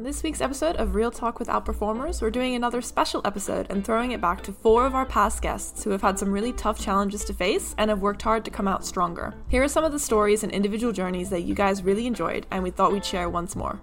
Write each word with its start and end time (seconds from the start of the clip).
On 0.00 0.04
this 0.04 0.22
week's 0.22 0.40
episode 0.40 0.76
of 0.76 0.94
Real 0.94 1.10
Talk 1.10 1.38
with 1.38 1.48
Outperformers, 1.48 2.22
we're 2.22 2.30
doing 2.30 2.54
another 2.54 2.80
special 2.80 3.20
episode 3.26 3.66
and 3.68 3.84
throwing 3.84 4.12
it 4.12 4.20
back 4.22 4.42
to 4.44 4.50
four 4.50 4.86
of 4.86 4.94
our 4.94 5.04
past 5.04 5.42
guests 5.42 5.84
who 5.84 5.90
have 5.90 6.00
had 6.00 6.18
some 6.18 6.32
really 6.32 6.54
tough 6.54 6.80
challenges 6.80 7.22
to 7.26 7.34
face 7.34 7.74
and 7.76 7.90
have 7.90 8.00
worked 8.00 8.22
hard 8.22 8.42
to 8.46 8.50
come 8.50 8.66
out 8.66 8.82
stronger. 8.82 9.34
Here 9.50 9.62
are 9.62 9.68
some 9.68 9.84
of 9.84 9.92
the 9.92 9.98
stories 9.98 10.42
and 10.42 10.50
individual 10.52 10.94
journeys 10.94 11.28
that 11.28 11.42
you 11.42 11.54
guys 11.54 11.82
really 11.82 12.06
enjoyed 12.06 12.46
and 12.50 12.62
we 12.62 12.70
thought 12.70 12.92
we'd 12.92 13.04
share 13.04 13.28
once 13.28 13.54
more. 13.54 13.78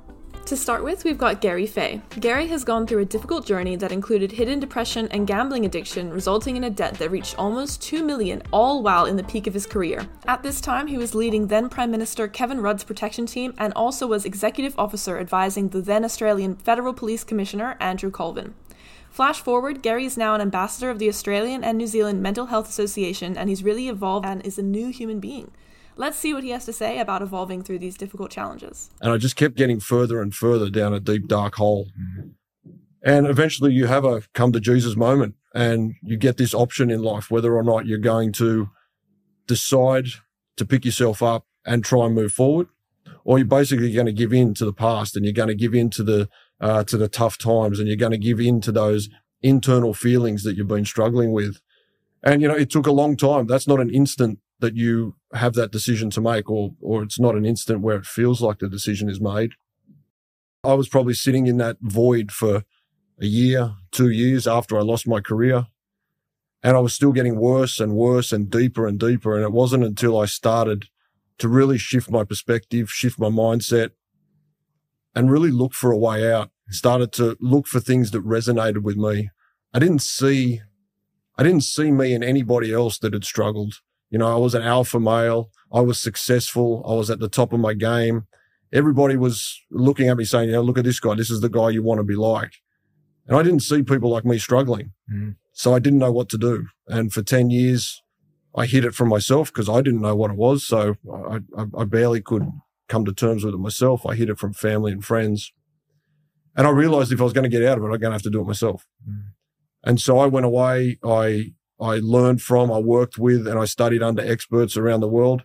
To 0.48 0.56
start 0.56 0.82
with, 0.82 1.04
we've 1.04 1.18
got 1.18 1.42
Gary 1.42 1.66
Fay. 1.66 2.02
Gary 2.22 2.48
has 2.48 2.64
gone 2.64 2.88
through 2.88 3.02
a 3.02 3.06
difficult 3.06 3.46
journey 3.46 3.76
that 3.76 3.92
included 3.92 4.32
hidden 4.32 4.62
depression 4.62 5.10
and 5.10 5.28
gambling 5.28 5.66
addiction, 5.66 6.10
resulting 6.10 6.56
in 6.56 6.64
a 6.64 6.70
debt 6.70 6.94
that 7.00 7.12
reached 7.12 7.38
almost 7.38 7.82
2 7.82 8.02
million, 8.02 8.42
all 8.54 8.82
while 8.82 9.04
in 9.04 9.18
the 9.18 9.26
peak 9.26 9.46
of 9.46 9.54
his 9.54 9.66
career. 9.66 10.08
At 10.26 10.44
this 10.44 10.62
time, 10.62 10.88
he 10.88 10.98
was 10.98 11.14
leading 11.14 11.48
then 11.48 11.68
Prime 11.68 11.92
Minister 11.92 12.30
Kevin 12.30 12.62
Rudd's 12.62 12.86
protection 12.86 13.26
team 13.26 13.56
and 13.58 13.74
also 13.74 14.08
was 14.08 14.24
executive 14.24 14.74
officer 14.80 15.20
advising 15.20 15.68
the 15.68 15.82
then 15.82 16.06
Australian 16.06 16.56
Federal 16.56 16.94
Police 16.94 17.26
Commissioner 17.26 17.76
Andrew 17.82 18.10
Colvin. 18.10 18.56
Flash 19.10 19.42
forward, 19.42 19.82
Gary 19.82 20.06
is 20.06 20.16
now 20.16 20.34
an 20.34 20.40
ambassador 20.40 20.90
of 20.90 20.98
the 20.98 21.10
Australian 21.10 21.62
and 21.62 21.78
New 21.78 21.88
Zealand 21.88 22.24
Mental 22.24 22.46
Health 22.46 22.70
Association, 22.70 23.36
and 23.36 23.50
he's 23.50 23.66
really 23.66 23.90
evolved 23.90 24.26
and 24.26 24.46
is 24.46 24.58
a 24.58 24.64
new 24.64 24.94
human 24.94 25.20
being. 25.20 25.52
Let's 25.98 26.18
see 26.18 26.34
what 26.34 26.44
he 26.44 26.52
has 26.52 26.66
to 26.66 26.74
say 26.74 27.00
about 27.00 27.22
evolving 27.22 27.64
through 27.64 27.80
these 27.80 27.98
difficult 27.98 28.30
challenges. 28.30 28.92
And 29.02 29.12
I 29.12 29.18
just 29.18 29.36
kept 29.36 29.56
getting 29.56 29.80
further 29.80 30.22
and 30.22 30.34
further 30.34 30.70
down 30.70 30.94
a 30.94 31.00
deep, 31.00 31.28
dark 31.28 31.56
hole. 31.56 31.88
And 33.04 33.26
eventually 33.26 33.74
you 33.74 33.88
have 33.88 34.06
a 34.06 34.22
come 34.34 34.52
to 34.52 34.60
Jesus 34.60 34.96
moment 34.96 35.36
and 35.56 35.96
you 36.04 36.18
get 36.18 36.38
this 36.38 36.54
option 36.54 36.92
in 36.92 37.02
life, 37.02 37.32
whether 37.32 37.56
or 37.56 37.64
not 37.64 37.88
you're 37.88 37.98
going 37.98 38.32
to 38.34 38.70
decide 39.48 40.08
to 40.58 40.66
pick 40.66 40.86
yourself 40.86 41.24
up 41.24 41.46
and 41.66 41.84
try 41.84 42.06
and 42.06 42.16
move 42.16 42.32
forward, 42.32 42.68
or 43.24 43.40
you're 43.40 43.48
basically 43.48 43.92
going 43.92 44.06
to 44.06 44.14
give 44.14 44.34
in 44.34 44.54
to 44.54 44.66
the 44.66 44.74
past 44.74 45.16
and 45.16 45.26
you're 45.26 45.34
going 45.34 45.48
to 45.48 45.56
give 45.56 45.74
in 45.74 45.90
to 45.92 46.04
the, 46.04 46.30
uh, 46.62 46.84
to 46.84 46.98
the 46.98 47.08
tough 47.08 47.38
times 47.38 47.80
and 47.80 47.88
you're 47.88 47.98
going 47.98 48.12
to 48.12 48.18
give 48.18 48.40
in 48.40 48.62
to 48.62 48.72
those 48.72 49.10
internal 49.42 49.94
feelings 49.94 50.44
that 50.44 50.56
you've 50.56 50.68
been 50.68 50.86
struggling 50.86 51.32
with. 51.32 51.60
And, 52.24 52.42
you 52.42 52.48
know, 52.48 52.56
it 52.56 52.70
took 52.70 52.88
a 52.88 52.92
long 52.92 53.16
time. 53.16 53.48
That's 53.48 53.68
not 53.68 53.80
an 53.80 53.90
instant 53.90 54.40
that 54.60 54.76
you 54.76 55.16
have 55.34 55.54
that 55.54 55.72
decision 55.72 56.10
to 56.12 56.22
make 56.22 56.50
or, 56.50 56.72
or 56.82 57.04
it's 57.04 57.20
not 57.20 57.36
an 57.36 57.46
instant 57.46 57.82
where 57.82 57.98
it 57.98 58.06
feels 58.06 58.42
like 58.42 58.60
the 58.60 58.70
decision 58.70 59.10
is 59.10 59.22
made. 59.22 59.52
I 60.64 60.74
was 60.74 60.90
probably 60.90 61.14
sitting 61.14 61.48
in 61.48 61.58
that 61.58 61.78
void 61.82 62.32
for 62.32 62.64
a 63.20 63.26
year, 63.26 63.76
two 63.92 64.10
years 64.10 64.48
after 64.48 64.78
I 64.78 64.82
lost 64.82 65.08
my 65.08 65.22
career. 65.22 65.68
And 66.64 66.76
I 66.76 66.80
was 66.80 66.94
still 66.94 67.12
getting 67.12 67.40
worse 67.40 67.80
and 67.80 67.94
worse 67.94 68.34
and 68.34 68.50
deeper 68.50 68.88
and 68.88 69.00
deeper. 69.00 69.36
And 69.36 69.44
it 69.44 69.52
wasn't 69.52 69.84
until 69.84 70.20
I 70.20 70.26
started 70.26 70.86
to 71.38 71.48
really 71.48 71.78
shift 71.78 72.10
my 72.10 72.24
perspective, 72.24 72.90
shift 72.90 73.20
my 73.20 73.30
mindset 73.30 73.92
and 75.16 75.32
really 75.32 75.52
look 75.52 75.74
for 75.74 75.92
a 75.92 75.98
way 75.98 76.32
out, 76.32 76.50
started 76.70 77.12
to 77.14 77.38
look 77.40 77.68
for 77.68 77.80
things 77.80 78.12
that 78.12 78.26
resonated 78.26 78.82
with 78.82 78.98
me. 78.98 79.30
I 79.74 79.80
didn't 79.80 80.02
see, 80.02 80.62
I 81.38 81.44
didn't 81.44 81.64
see 81.64 81.92
me 81.92 82.14
and 82.14 82.24
anybody 82.24 82.74
else 82.74 82.98
that 83.00 83.14
had 83.14 83.24
struggled. 83.24 83.76
You 84.10 84.18
know, 84.18 84.28
I 84.28 84.38
was 84.38 84.56
an 84.56 84.64
alpha 84.64 85.00
male. 85.00 85.50
I 85.72 85.82
was 85.82 86.00
successful. 86.00 86.84
I 86.88 86.94
was 86.94 87.10
at 87.10 87.20
the 87.20 87.30
top 87.30 87.54
of 87.54 87.60
my 87.60 87.74
game. 87.74 88.26
Everybody 88.72 89.18
was 89.18 89.62
looking 89.72 90.10
at 90.10 90.18
me 90.18 90.26
saying, 90.26 90.50
you 90.50 90.56
know, 90.56 90.62
look 90.62 90.78
at 90.78 90.84
this 90.84 91.00
guy. 91.00 91.16
This 91.16 91.30
is 91.30 91.42
the 91.42 91.50
guy 91.50 91.70
you 91.70 91.84
want 91.84 92.00
to 92.00 92.04
be 92.04 92.16
like. 92.16 92.54
And 93.28 93.38
I 93.38 93.44
didn't 93.44 93.62
see 93.62 93.84
people 93.84 94.10
like 94.10 94.26
me 94.26 94.38
struggling. 94.38 94.94
Mm. 95.12 95.36
So 95.52 95.74
I 95.74 95.80
didn't 95.80 96.00
know 96.00 96.12
what 96.12 96.30
to 96.30 96.38
do. 96.38 96.68
And 96.88 97.12
for 97.12 97.22
10 97.22 97.50
years, 97.50 98.02
I 98.56 98.66
hid 98.66 98.86
it 98.86 98.96
from 98.96 99.10
myself 99.10 99.52
because 99.52 99.70
I 99.70 99.82
didn't 99.82 100.02
know 100.02 100.16
what 100.16 100.32
it 100.32 100.38
was. 100.38 100.66
So 100.66 100.96
I, 101.12 101.40
I, 101.58 101.66
I, 101.80 101.84
barely 101.84 102.22
could 102.22 102.50
come 102.88 103.06
to 103.06 103.14
terms 103.14 103.44
with 103.44 103.54
it 103.54 103.60
myself. 103.60 104.06
I 104.06 104.16
hid 104.16 104.30
it 104.30 104.40
from 104.40 104.54
family 104.54 104.92
and 104.92 105.04
friends. 105.04 105.52
And 106.56 106.66
I 106.66 106.72
realized 106.72 107.12
if 107.12 107.20
I 107.20 107.24
was 107.24 107.34
going 107.34 107.44
to 107.44 107.50
get 107.50 107.68
out 107.68 107.78
of 107.78 107.84
it, 107.84 107.88
I'm 107.88 107.92
going 107.92 108.02
to 108.02 108.12
have 108.12 108.22
to 108.24 108.30
do 108.30 108.42
it 108.42 108.48
myself. 108.48 108.88
Mm. 109.08 109.24
And 109.84 110.02
so 110.02 110.20
I 110.20 110.26
went 110.26 110.46
away. 110.46 110.98
I 111.04 111.54
I 111.80 111.96
learned 111.98 112.42
from, 112.42 112.72
I 112.72 112.80
worked 112.80 113.18
with, 113.18 113.48
and 113.48 113.60
I 113.60 113.66
studied 113.66 114.02
under 114.02 114.26
experts 114.26 114.78
around 114.78 115.02
the 115.02 115.08
world. 115.08 115.44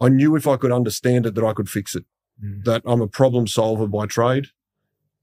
I 0.00 0.08
knew 0.08 0.36
if 0.36 0.46
I 0.46 0.56
could 0.56 0.72
understand 0.72 1.26
it 1.26 1.34
that 1.34 1.44
I 1.44 1.52
could 1.52 1.68
fix 1.68 1.94
it, 1.94 2.04
mm. 2.42 2.64
that 2.64 2.82
I'm 2.84 3.00
a 3.00 3.08
problem 3.08 3.46
solver 3.46 3.86
by 3.86 4.06
trade. 4.06 4.48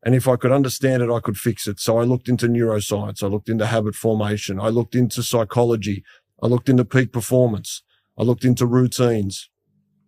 And 0.03 0.15
if 0.15 0.27
I 0.27 0.37
could 0.37 0.51
understand 0.51 1.03
it, 1.03 1.11
I 1.11 1.19
could 1.19 1.37
fix 1.37 1.67
it. 1.67 1.79
So 1.79 1.97
I 1.97 2.03
looked 2.03 2.29
into 2.29 2.47
neuroscience. 2.47 3.21
I 3.21 3.27
looked 3.27 3.49
into 3.49 3.65
habit 3.65 3.95
formation. 3.95 4.59
I 4.59 4.69
looked 4.69 4.95
into 4.95 5.21
psychology. 5.21 6.03
I 6.41 6.47
looked 6.47 6.69
into 6.69 6.85
peak 6.85 7.11
performance. 7.11 7.83
I 8.17 8.23
looked 8.23 8.45
into 8.45 8.65
routines. 8.65 9.49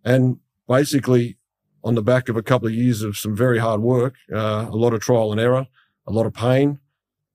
And 0.04 0.38
basically, 0.66 1.36
on 1.84 1.94
the 1.94 2.02
back 2.02 2.28
of 2.28 2.36
a 2.36 2.42
couple 2.42 2.68
of 2.68 2.74
years 2.74 3.02
of 3.02 3.18
some 3.18 3.36
very 3.36 3.58
hard 3.58 3.82
work, 3.82 4.14
uh, 4.32 4.66
a 4.70 4.76
lot 4.76 4.94
of 4.94 5.00
trial 5.00 5.32
and 5.32 5.40
error, 5.40 5.66
a 6.06 6.12
lot 6.12 6.26
of 6.26 6.32
pain, 6.32 6.78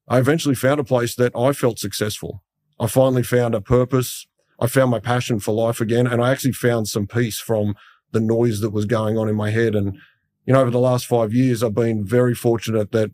I 0.08 0.20
eventually 0.20 0.56
found 0.56 0.80
a 0.80 0.86
place 0.86 1.16
that 1.16 1.36
I 1.36 1.52
felt 1.52 1.80
successful. 1.80 2.44
I 2.80 2.88
finally 2.88 3.24
found 3.24 3.56
a 3.56 3.62
purpose. 3.62 4.28
I 4.60 4.68
found 4.68 4.92
my 4.92 5.00
passion 5.00 5.40
for 5.40 5.54
life 5.54 5.82
again. 5.82 6.08
And 6.08 6.22
I 6.22 6.32
actually 6.32 6.54
found 6.54 6.88
some 6.88 7.08
peace 7.08 7.40
from 7.40 7.76
the 8.12 8.20
noise 8.20 8.62
that 8.62 8.72
was 8.72 8.86
going 8.86 9.18
on 9.18 9.30
in 9.30 9.36
my 9.36 9.52
head. 9.52 9.76
And, 9.76 9.98
you 10.46 10.54
know, 10.54 10.62
over 10.62 10.72
the 10.72 10.80
last 10.80 11.06
five 11.06 11.34
years, 11.34 11.64
I've 11.64 11.76
been 11.76 12.06
very 12.06 12.34
fortunate 12.34 12.92
that 12.92 13.12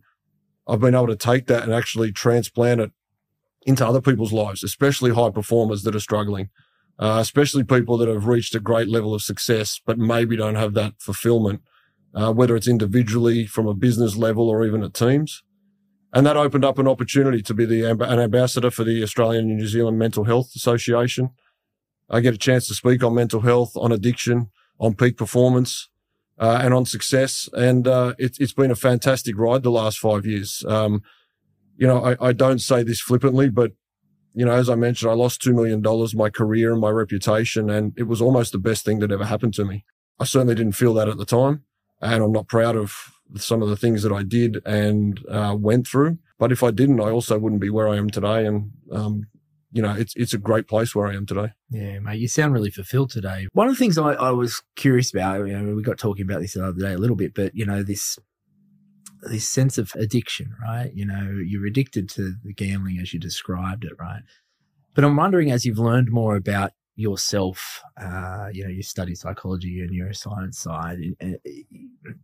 I've 0.68 0.80
been 0.80 0.96
able 0.96 1.08
to 1.08 1.16
take 1.16 1.48
that 1.48 1.64
and 1.64 1.74
actually 1.74 2.12
transplant 2.12 2.82
it 2.82 2.92
into 3.66 3.86
other 3.86 4.02
people's 4.02 4.34
lives, 4.34 4.64
especially 4.64 5.12
high 5.12 5.30
performers 5.30 5.84
that 5.84 5.96
are 5.96 6.00
struggling, 6.00 6.50
uh, 7.00 7.18
especially 7.20 7.64
people 7.64 7.98
that 7.98 8.10
have 8.10 8.28
reached 8.28 8.56
a 8.56 8.60
great 8.60 8.88
level 8.88 9.14
of 9.14 9.22
success, 9.22 9.82
but 9.86 9.98
maybe 9.98 10.36
don't 10.36 10.56
have 10.56 10.74
that 10.74 10.94
fulfillment, 11.00 11.62
uh, 12.14 12.32
whether 12.34 12.56
it's 12.56 12.68
individually 12.68 13.46
from 13.46 13.68
a 13.68 13.74
business 13.74 14.16
level 14.16 14.50
or 14.50 14.66
even 14.66 14.84
at 14.84 14.94
teams. 14.94 15.44
And 16.14 16.26
that 16.28 16.38
opened 16.38 16.64
up 16.64 16.78
an 16.78 16.88
opportunity 16.88 17.42
to 17.42 17.54
be 17.56 17.66
the 17.66 17.84
an 17.90 18.20
ambassador 18.20 18.70
for 18.70 18.84
the 18.84 19.02
Australian 19.02 19.50
and 19.50 19.58
New 19.58 19.68
Zealand 19.68 19.98
Mental 19.98 20.24
Health 20.24 20.52
Association. 20.56 21.32
I 22.10 22.20
get 22.20 22.36
a 22.36 22.38
chance 22.38 22.68
to 22.68 22.76
speak 22.76 23.04
on 23.04 23.16
mental 23.16 23.42
health, 23.42 23.76
on 23.76 23.92
addiction, 23.92 24.52
on 24.80 24.94
peak 24.94 25.18
performance, 25.18 25.90
uh, 26.38 26.60
and 26.62 26.74
on 26.74 26.86
success. 26.86 27.50
And 27.54 27.88
uh, 27.88 28.14
it, 28.20 28.38
has 28.38 28.54
been 28.54 28.70
a 28.70 28.76
fantastic 28.76 29.38
ride 29.38 29.64
the 29.64 29.72
last 29.72 29.98
five 29.98 30.26
years. 30.26 30.64
Um, 30.68 31.02
you 31.78 31.88
know, 31.88 32.04
I, 32.04 32.28
I, 32.28 32.34
don't 32.34 32.60
say 32.60 32.84
this 32.84 33.02
flippantly, 33.02 33.50
but 33.50 33.72
you 34.36 34.46
know, 34.46 34.52
as 34.52 34.70
I 34.70 34.76
mentioned, 34.76 35.12
I 35.12 35.16
lost 35.16 35.42
two 35.42 35.54
million 35.54 35.82
dollars, 35.82 36.14
my 36.14 36.30
career 36.30 36.72
and 36.72 36.82
my 36.82 36.90
reputation, 36.90 37.72
and 37.72 37.94
it 37.98 38.04
was 38.04 38.22
almost 38.22 38.52
the 38.52 38.60
best 38.60 38.86
thing 38.86 39.00
that 39.00 39.12
ever 39.12 39.26
happened 39.26 39.56
to 39.56 39.66
me. 39.66 39.86
I 40.20 40.26
certainly 40.26 40.56
didn't 40.56 40.74
feel 40.74 40.94
that 40.96 41.08
at 41.08 41.18
the 41.18 41.26
time, 41.26 41.64
and 42.02 42.24
I'm 42.24 42.32
not 42.32 42.48
proud 42.48 42.76
of 42.76 42.96
some 43.36 43.62
of 43.62 43.70
the 43.70 43.76
things 43.76 44.04
that 44.04 44.12
I 44.12 44.24
did 44.24 44.62
and 44.66 45.20
uh, 45.30 45.56
went 45.58 45.88
through. 45.88 46.18
But 46.38 46.52
if 46.52 46.64
I 46.64 46.72
didn't, 46.72 47.00
I 47.00 47.10
also 47.10 47.38
wouldn't 47.40 47.62
be 47.62 47.70
where 47.70 47.88
I 47.88 47.98
am 47.98 48.10
today. 48.10 48.46
And, 48.46 48.72
um, 48.92 49.28
you 49.72 49.82
know, 49.82 49.94
it's, 49.94 50.14
it's 50.16 50.34
a 50.34 50.38
great 50.38 50.68
place 50.68 50.94
where 50.94 51.08
I 51.08 51.16
am 51.16 51.26
today. 51.26 51.54
Yeah, 51.70 52.00
mate, 52.00 52.20
you 52.20 52.28
sound 52.28 52.54
really 52.54 52.70
fulfilled 52.70 53.12
today. 53.12 53.48
One 53.54 53.68
of 53.68 53.74
the 53.74 53.80
things 53.80 53.98
I, 53.98 54.14
I 54.14 54.32
was 54.32 54.62
curious 54.76 55.14
about, 55.14 55.48
you 55.48 55.58
know, 55.58 55.76
we 55.76 55.82
got 55.82 55.98
talking 55.98 56.26
about 56.26 56.42
this 56.42 56.54
the 56.54 56.66
other 56.66 56.80
day 56.80 56.94
a 56.94 56.98
little 56.98 57.16
bit, 57.16 57.34
but, 57.34 57.56
you 57.56 57.66
know, 57.66 57.82
this, 57.82 58.20
this 59.30 59.48
sense 59.48 59.78
of 59.78 59.92
addiction, 59.96 60.54
right? 60.62 60.92
You 60.94 61.06
know, 61.06 61.40
you're 61.44 61.66
addicted 61.66 62.10
to 62.10 62.36
the 62.44 62.54
gambling 62.54 63.00
as 63.00 63.14
you 63.14 63.20
described 63.20 63.86
it, 63.86 63.94
right? 64.00 64.22
But 64.94 65.06
I'm 65.06 65.16
wondering, 65.16 65.50
as 65.50 65.66
you've 65.66 65.80
learned 65.80 66.12
more 66.12 66.36
about 66.36 66.74
yourself, 66.96 67.82
uh, 68.00 68.50
you 68.54 68.64
know, 68.64 68.70
you 68.70 68.84
study 68.84 69.16
psychology 69.16 69.80
and 69.80 69.92
neuroscience 69.92 70.56
side. 70.56 71.00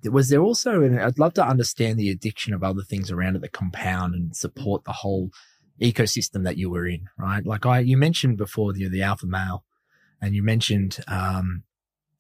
Was 0.04 0.30
there 0.30 0.42
also, 0.42 0.84
and 0.84 1.00
I'd 1.00 1.18
love 1.18 1.34
to 1.36 1.46
understand 1.46 1.98
the 1.98 2.12
addiction 2.12 2.54
of 2.54 2.64
other 2.64 2.84
things 2.84 3.10
around 3.10 3.36
it 3.36 3.42
that 3.42 3.52
compound 3.52 4.14
and 4.14 4.36
support 4.36 4.84
the 4.84 4.92
whole 4.92 5.32
ecosystem 5.82 6.44
that 6.44 6.58
you 6.58 6.70
were 6.70 6.88
in, 6.88 7.08
right? 7.18 7.46
Like 7.46 7.66
I, 7.66 7.80
you 7.80 7.98
mentioned 7.98 8.38
before 8.38 8.74
the, 8.74 8.88
the 8.88 9.02
alpha 9.02 9.26
male 9.26 9.64
and 10.22 10.36
you 10.36 10.44
mentioned, 10.44 11.00
um, 11.08 11.64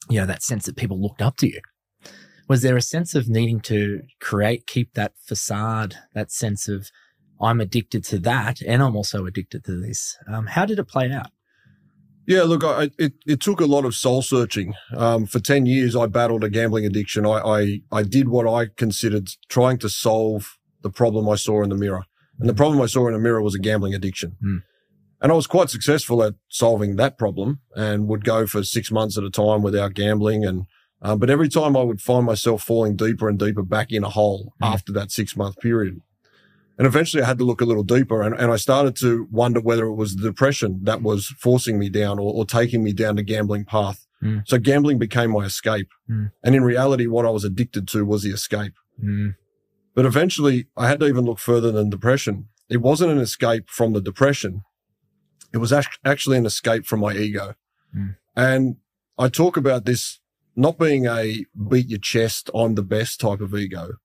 you 0.09 0.19
know, 0.19 0.25
that 0.25 0.41
sense 0.41 0.65
that 0.65 0.77
people 0.77 0.99
looked 0.99 1.21
up 1.21 1.37
to 1.37 1.47
you. 1.47 1.61
Was 2.47 2.63
there 2.63 2.77
a 2.77 2.81
sense 2.81 3.13
of 3.13 3.29
needing 3.29 3.59
to 3.61 4.01
create, 4.19 4.65
keep 4.65 4.95
that 4.95 5.13
facade, 5.23 5.97
that 6.15 6.31
sense 6.31 6.67
of, 6.67 6.89
I'm 7.39 7.61
addicted 7.61 8.03
to 8.05 8.19
that 8.19 8.61
and 8.61 8.81
I'm 8.81 8.95
also 8.95 9.25
addicted 9.27 9.63
to 9.65 9.79
this. 9.79 10.17
Um, 10.27 10.47
how 10.47 10.65
did 10.65 10.79
it 10.79 10.87
play 10.87 11.11
out? 11.11 11.31
Yeah, 12.29 12.43
look, 12.43 12.63
I, 12.63 12.91
it, 12.99 13.13
it 13.25 13.39
took 13.41 13.59
a 13.59 13.65
lot 13.65 13.85
of 13.85 13.95
soul 13.95 14.21
searching. 14.21 14.75
Um, 14.95 15.25
for 15.25 15.39
10 15.39 15.65
years, 15.65 15.95
I 15.95 16.05
battled 16.05 16.43
a 16.43 16.49
gambling 16.49 16.85
addiction. 16.85 17.25
I, 17.25 17.39
I, 17.39 17.81
I 17.91 18.03
did 18.03 18.29
what 18.29 18.47
I 18.47 18.67
considered 18.67 19.29
trying 19.49 19.79
to 19.79 19.89
solve 19.89 20.59
the 20.83 20.91
problem 20.91 21.27
I 21.27 21.37
saw 21.37 21.63
in 21.63 21.69
the 21.69 21.75
mirror. 21.75 22.03
And 22.39 22.47
the 22.47 22.53
problem 22.53 22.79
I 22.83 22.85
saw 22.85 23.07
in 23.07 23.13
the 23.13 23.19
mirror 23.19 23.41
was 23.41 23.55
a 23.55 23.59
gambling 23.59 23.95
addiction. 23.95 24.37
Mm. 24.45 24.61
And 25.21 25.31
I 25.31 25.35
was 25.35 25.47
quite 25.47 25.71
successful 25.71 26.21
at 26.21 26.35
solving 26.49 26.97
that 26.97 27.17
problem 27.17 27.61
and 27.75 28.07
would 28.07 28.23
go 28.23 28.45
for 28.45 28.63
six 28.63 28.91
months 28.91 29.17
at 29.17 29.23
a 29.23 29.31
time 29.31 29.63
without 29.63 29.95
gambling. 29.95 30.45
And, 30.45 30.67
um, 31.01 31.17
but 31.17 31.31
every 31.31 31.49
time 31.49 31.75
I 31.75 31.81
would 31.81 31.99
find 31.99 32.27
myself 32.27 32.61
falling 32.61 32.95
deeper 32.95 33.27
and 33.27 33.39
deeper 33.39 33.63
back 33.63 33.91
in 33.91 34.03
a 34.03 34.09
hole 34.09 34.53
mm. 34.61 34.71
after 34.71 34.93
that 34.93 35.09
six 35.09 35.35
month 35.35 35.57
period. 35.57 35.99
And 36.79 36.87
eventually 36.87 37.21
I 37.21 37.27
had 37.27 37.37
to 37.39 37.43
look 37.43 37.59
a 37.59 37.65
little 37.65 37.83
deeper 37.83 38.23
and, 38.23 38.33
and 38.33 38.51
I 38.51 38.55
started 38.55 38.95
to 38.97 39.27
wonder 39.29 39.59
whether 39.59 39.85
it 39.85 39.95
was 39.95 40.15
the 40.15 40.23
depression 40.23 40.79
that 40.83 41.01
was 41.01 41.27
forcing 41.37 41.77
me 41.77 41.89
down 41.89 42.19
or, 42.19 42.33
or 42.33 42.45
taking 42.45 42.83
me 42.85 42.93
down 42.93 43.17
the 43.17 43.21
gambling 43.21 43.65
path. 43.65 44.07
Mm. 44.23 44.47
So 44.47 44.57
gambling 44.57 44.97
became 44.97 45.31
my 45.31 45.43
escape. 45.43 45.89
Mm. 46.09 46.31
And 46.41 46.55
in 46.55 46.63
reality, 46.63 47.05
what 47.05 47.25
I 47.25 47.31
was 47.31 47.43
addicted 47.43 47.85
to 47.89 48.05
was 48.05 48.23
the 48.23 48.31
escape. 48.31 48.75
Mm. 49.03 49.35
But 49.93 50.05
eventually, 50.05 50.67
I 50.77 50.87
had 50.87 51.01
to 51.01 51.07
even 51.07 51.25
look 51.25 51.39
further 51.39 51.69
than 51.69 51.89
depression. 51.89 52.47
It 52.69 52.77
wasn't 52.77 53.11
an 53.11 53.19
escape 53.19 53.69
from 53.69 53.91
the 53.91 54.01
depression. 54.01 54.63
It 55.53 55.57
was 55.57 55.73
actually 55.73 56.37
an 56.37 56.45
escape 56.45 56.85
from 56.85 57.01
my 57.01 57.13
ego. 57.13 57.55
Mm. 57.93 58.15
And 58.37 58.77
I 59.17 59.27
talk 59.27 59.57
about 59.57 59.83
this 59.83 60.21
not 60.55 60.77
being 60.77 61.07
a 61.07 61.45
beat 61.69 61.89
your 61.89 61.99
chest, 61.99 62.49
I'm 62.53 62.75
the 62.75 62.83
best 62.83 63.19
type 63.19 63.41
of 63.41 63.53
ego, 63.53 63.95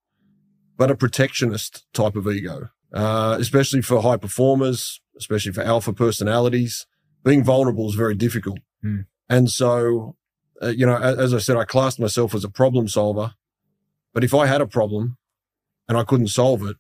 but 0.76 0.90
a 0.90 0.96
protectionist 0.96 1.84
type 1.92 2.16
of 2.16 2.26
ego, 2.26 2.68
uh, 2.92 3.36
especially 3.38 3.82
for 3.82 4.02
high 4.02 4.16
performers, 4.16 5.00
especially 5.16 5.52
for 5.52 5.62
alpha 5.62 5.92
personalities. 5.92 6.86
Being 7.24 7.44
vulnerable 7.44 7.88
is 7.88 7.94
very 7.94 8.14
difficult. 8.14 8.58
Mm. 8.84 9.06
And 9.28 9.50
so, 9.50 10.16
uh, 10.62 10.68
you 10.68 10.84
know, 10.84 10.96
as, 10.96 11.18
as 11.18 11.34
I 11.34 11.38
said, 11.38 11.56
I 11.56 11.64
classed 11.64 11.98
myself 11.98 12.34
as 12.34 12.44
a 12.44 12.50
problem 12.50 12.88
solver. 12.88 13.34
But 14.12 14.24
if 14.24 14.34
I 14.34 14.46
had 14.46 14.60
a 14.60 14.66
problem 14.66 15.16
and 15.88 15.96
I 15.96 16.04
couldn't 16.04 16.28
solve 16.28 16.64
it, 16.66 16.76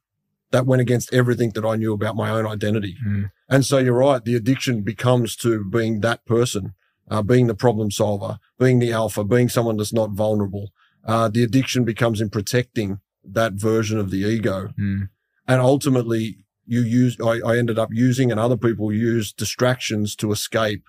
that 0.50 0.66
went 0.66 0.82
against 0.82 1.12
everything 1.12 1.50
that 1.50 1.64
I 1.64 1.74
knew 1.74 1.92
about 1.92 2.14
my 2.14 2.30
own 2.30 2.46
identity. 2.46 2.96
Mm. 3.04 3.30
And 3.48 3.64
so 3.64 3.78
you're 3.78 3.94
right. 3.94 4.24
The 4.24 4.36
addiction 4.36 4.82
becomes 4.82 5.34
to 5.36 5.64
being 5.64 6.00
that 6.00 6.24
person, 6.26 6.74
uh, 7.10 7.22
being 7.22 7.48
the 7.48 7.54
problem 7.54 7.90
solver, 7.90 8.38
being 8.58 8.78
the 8.78 8.92
alpha, 8.92 9.24
being 9.24 9.48
someone 9.48 9.78
that's 9.78 9.92
not 9.92 10.10
vulnerable. 10.10 10.70
Uh, 11.04 11.28
the 11.28 11.42
addiction 11.42 11.84
becomes 11.84 12.20
in 12.20 12.30
protecting 12.30 13.00
that 13.24 13.54
version 13.54 13.98
of 13.98 14.10
the 14.10 14.18
ego. 14.18 14.70
Mm. 14.78 15.08
And 15.46 15.60
ultimately 15.60 16.38
you 16.66 16.80
use, 16.80 17.16
I, 17.20 17.40
I 17.44 17.58
ended 17.58 17.78
up 17.78 17.90
using 17.92 18.30
and 18.30 18.40
other 18.40 18.56
people 18.56 18.92
use 18.92 19.32
distractions 19.32 20.16
to 20.16 20.32
escape 20.32 20.82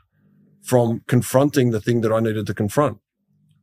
from 0.63 1.01
confronting 1.07 1.71
the 1.71 1.81
thing 1.81 2.01
that 2.01 2.11
I 2.11 2.19
needed 2.19 2.47
to 2.47 2.53
confront, 2.53 2.97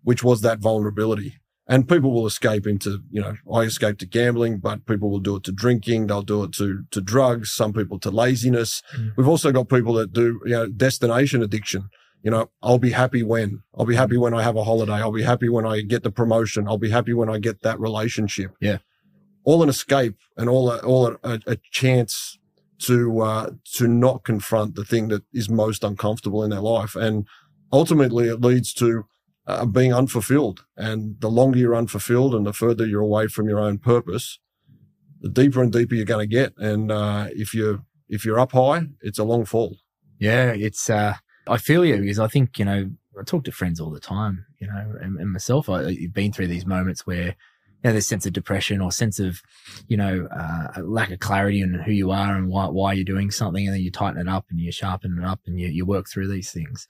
which 0.02 0.22
was 0.22 0.40
that 0.42 0.60
vulnerability. 0.60 1.38
And 1.68 1.88
people 1.88 2.12
will 2.12 2.26
escape 2.26 2.66
into, 2.66 3.00
you 3.10 3.20
know, 3.20 3.36
I 3.52 3.60
escaped 3.60 4.00
to 4.00 4.06
gambling, 4.06 4.58
but 4.58 4.84
people 4.84 5.10
will 5.10 5.20
do 5.20 5.36
it 5.36 5.44
to 5.44 5.52
drinking. 5.52 6.08
They'll 6.08 6.22
do 6.22 6.42
it 6.42 6.52
to, 6.54 6.84
to 6.90 7.00
drugs, 7.00 7.52
some 7.52 7.72
people 7.72 7.98
to 8.00 8.10
laziness. 8.10 8.82
Mm. 8.96 9.12
We've 9.16 9.28
also 9.28 9.52
got 9.52 9.68
people 9.68 9.94
that 9.94 10.12
do, 10.12 10.40
you 10.44 10.52
know, 10.52 10.66
destination 10.68 11.42
addiction. 11.42 11.88
You 12.22 12.30
know, 12.30 12.50
I'll 12.62 12.78
be 12.78 12.92
happy 12.92 13.22
when, 13.22 13.62
I'll 13.76 13.84
be 13.84 13.96
happy 13.96 14.16
when 14.16 14.32
I 14.32 14.42
have 14.42 14.56
a 14.56 14.64
holiday. 14.64 14.94
I'll 14.94 15.12
be 15.12 15.24
happy 15.24 15.48
when 15.48 15.66
I 15.66 15.80
get 15.80 16.04
the 16.04 16.10
promotion. 16.10 16.68
I'll 16.68 16.78
be 16.78 16.90
happy 16.90 17.12
when 17.12 17.28
I 17.28 17.38
get 17.38 17.62
that 17.62 17.80
relationship. 17.80 18.52
Yeah. 18.60 18.78
All 19.44 19.62
an 19.62 19.68
escape 19.68 20.16
and 20.36 20.48
all 20.48 20.70
a, 20.70 20.78
all 20.78 21.16
a, 21.24 21.40
a, 21.46 21.56
chance 21.72 22.38
to, 22.82 23.20
uh, 23.20 23.50
to 23.74 23.88
not 23.88 24.22
confront 24.22 24.76
the 24.76 24.84
thing 24.84 25.08
that 25.08 25.24
is 25.32 25.50
most 25.50 25.82
uncomfortable 25.82 26.44
in 26.44 26.50
their 26.50 26.60
life. 26.60 26.94
And 26.94 27.26
ultimately 27.72 28.28
it 28.28 28.40
leads 28.40 28.72
to, 28.74 29.04
uh, 29.48 29.66
being 29.66 29.92
unfulfilled. 29.92 30.64
And 30.76 31.20
the 31.20 31.30
longer 31.30 31.58
you're 31.58 31.74
unfulfilled 31.74 32.36
and 32.36 32.46
the 32.46 32.52
further 32.52 32.86
you're 32.86 33.00
away 33.00 33.26
from 33.26 33.48
your 33.48 33.58
own 33.58 33.78
purpose, 33.78 34.38
the 35.20 35.28
deeper 35.28 35.60
and 35.60 35.72
deeper 35.72 35.96
you're 35.96 36.04
going 36.04 36.28
to 36.28 36.32
get. 36.32 36.56
And 36.56 36.92
uh, 36.92 37.28
if 37.30 37.52
you're 37.52 37.80
if 38.08 38.24
you're 38.24 38.38
up 38.38 38.52
high, 38.52 38.82
it's 39.00 39.18
a 39.18 39.24
long 39.24 39.44
fall. 39.44 39.78
Yeah, 40.18 40.52
it's. 40.52 40.88
Uh, 40.88 41.14
I 41.46 41.56
feel 41.56 41.84
you 41.84 41.98
because 41.98 42.18
I 42.18 42.28
think 42.28 42.58
you 42.58 42.64
know 42.64 42.90
I 43.18 43.22
talk 43.24 43.44
to 43.44 43.52
friends 43.52 43.80
all 43.80 43.90
the 43.90 44.00
time, 44.00 44.46
you 44.58 44.66
know, 44.66 44.94
and, 45.00 45.18
and 45.18 45.32
myself. 45.32 45.68
I, 45.68 45.92
have 45.92 46.12
been 46.12 46.32
through 46.32 46.48
these 46.48 46.66
moments 46.66 47.06
where 47.06 47.26
you 47.26 47.88
know, 47.88 47.92
there's 47.92 48.06
sense 48.06 48.26
of 48.26 48.32
depression 48.32 48.80
or 48.80 48.92
sense 48.92 49.18
of, 49.18 49.42
you 49.88 49.96
know, 49.96 50.28
uh, 50.34 50.80
lack 50.82 51.10
of 51.10 51.18
clarity 51.18 51.60
in 51.60 51.74
who 51.74 51.92
you 51.92 52.10
are 52.10 52.36
and 52.36 52.48
why, 52.48 52.66
why 52.66 52.92
you're 52.92 53.04
doing 53.04 53.30
something. 53.30 53.66
And 53.66 53.74
then 53.74 53.82
you 53.82 53.90
tighten 53.90 54.20
it 54.20 54.28
up 54.28 54.46
and 54.50 54.60
you 54.60 54.70
sharpen 54.70 55.18
it 55.18 55.24
up 55.24 55.40
and 55.46 55.58
you, 55.58 55.68
you 55.68 55.84
work 55.84 56.08
through 56.08 56.28
these 56.28 56.52
things. 56.52 56.86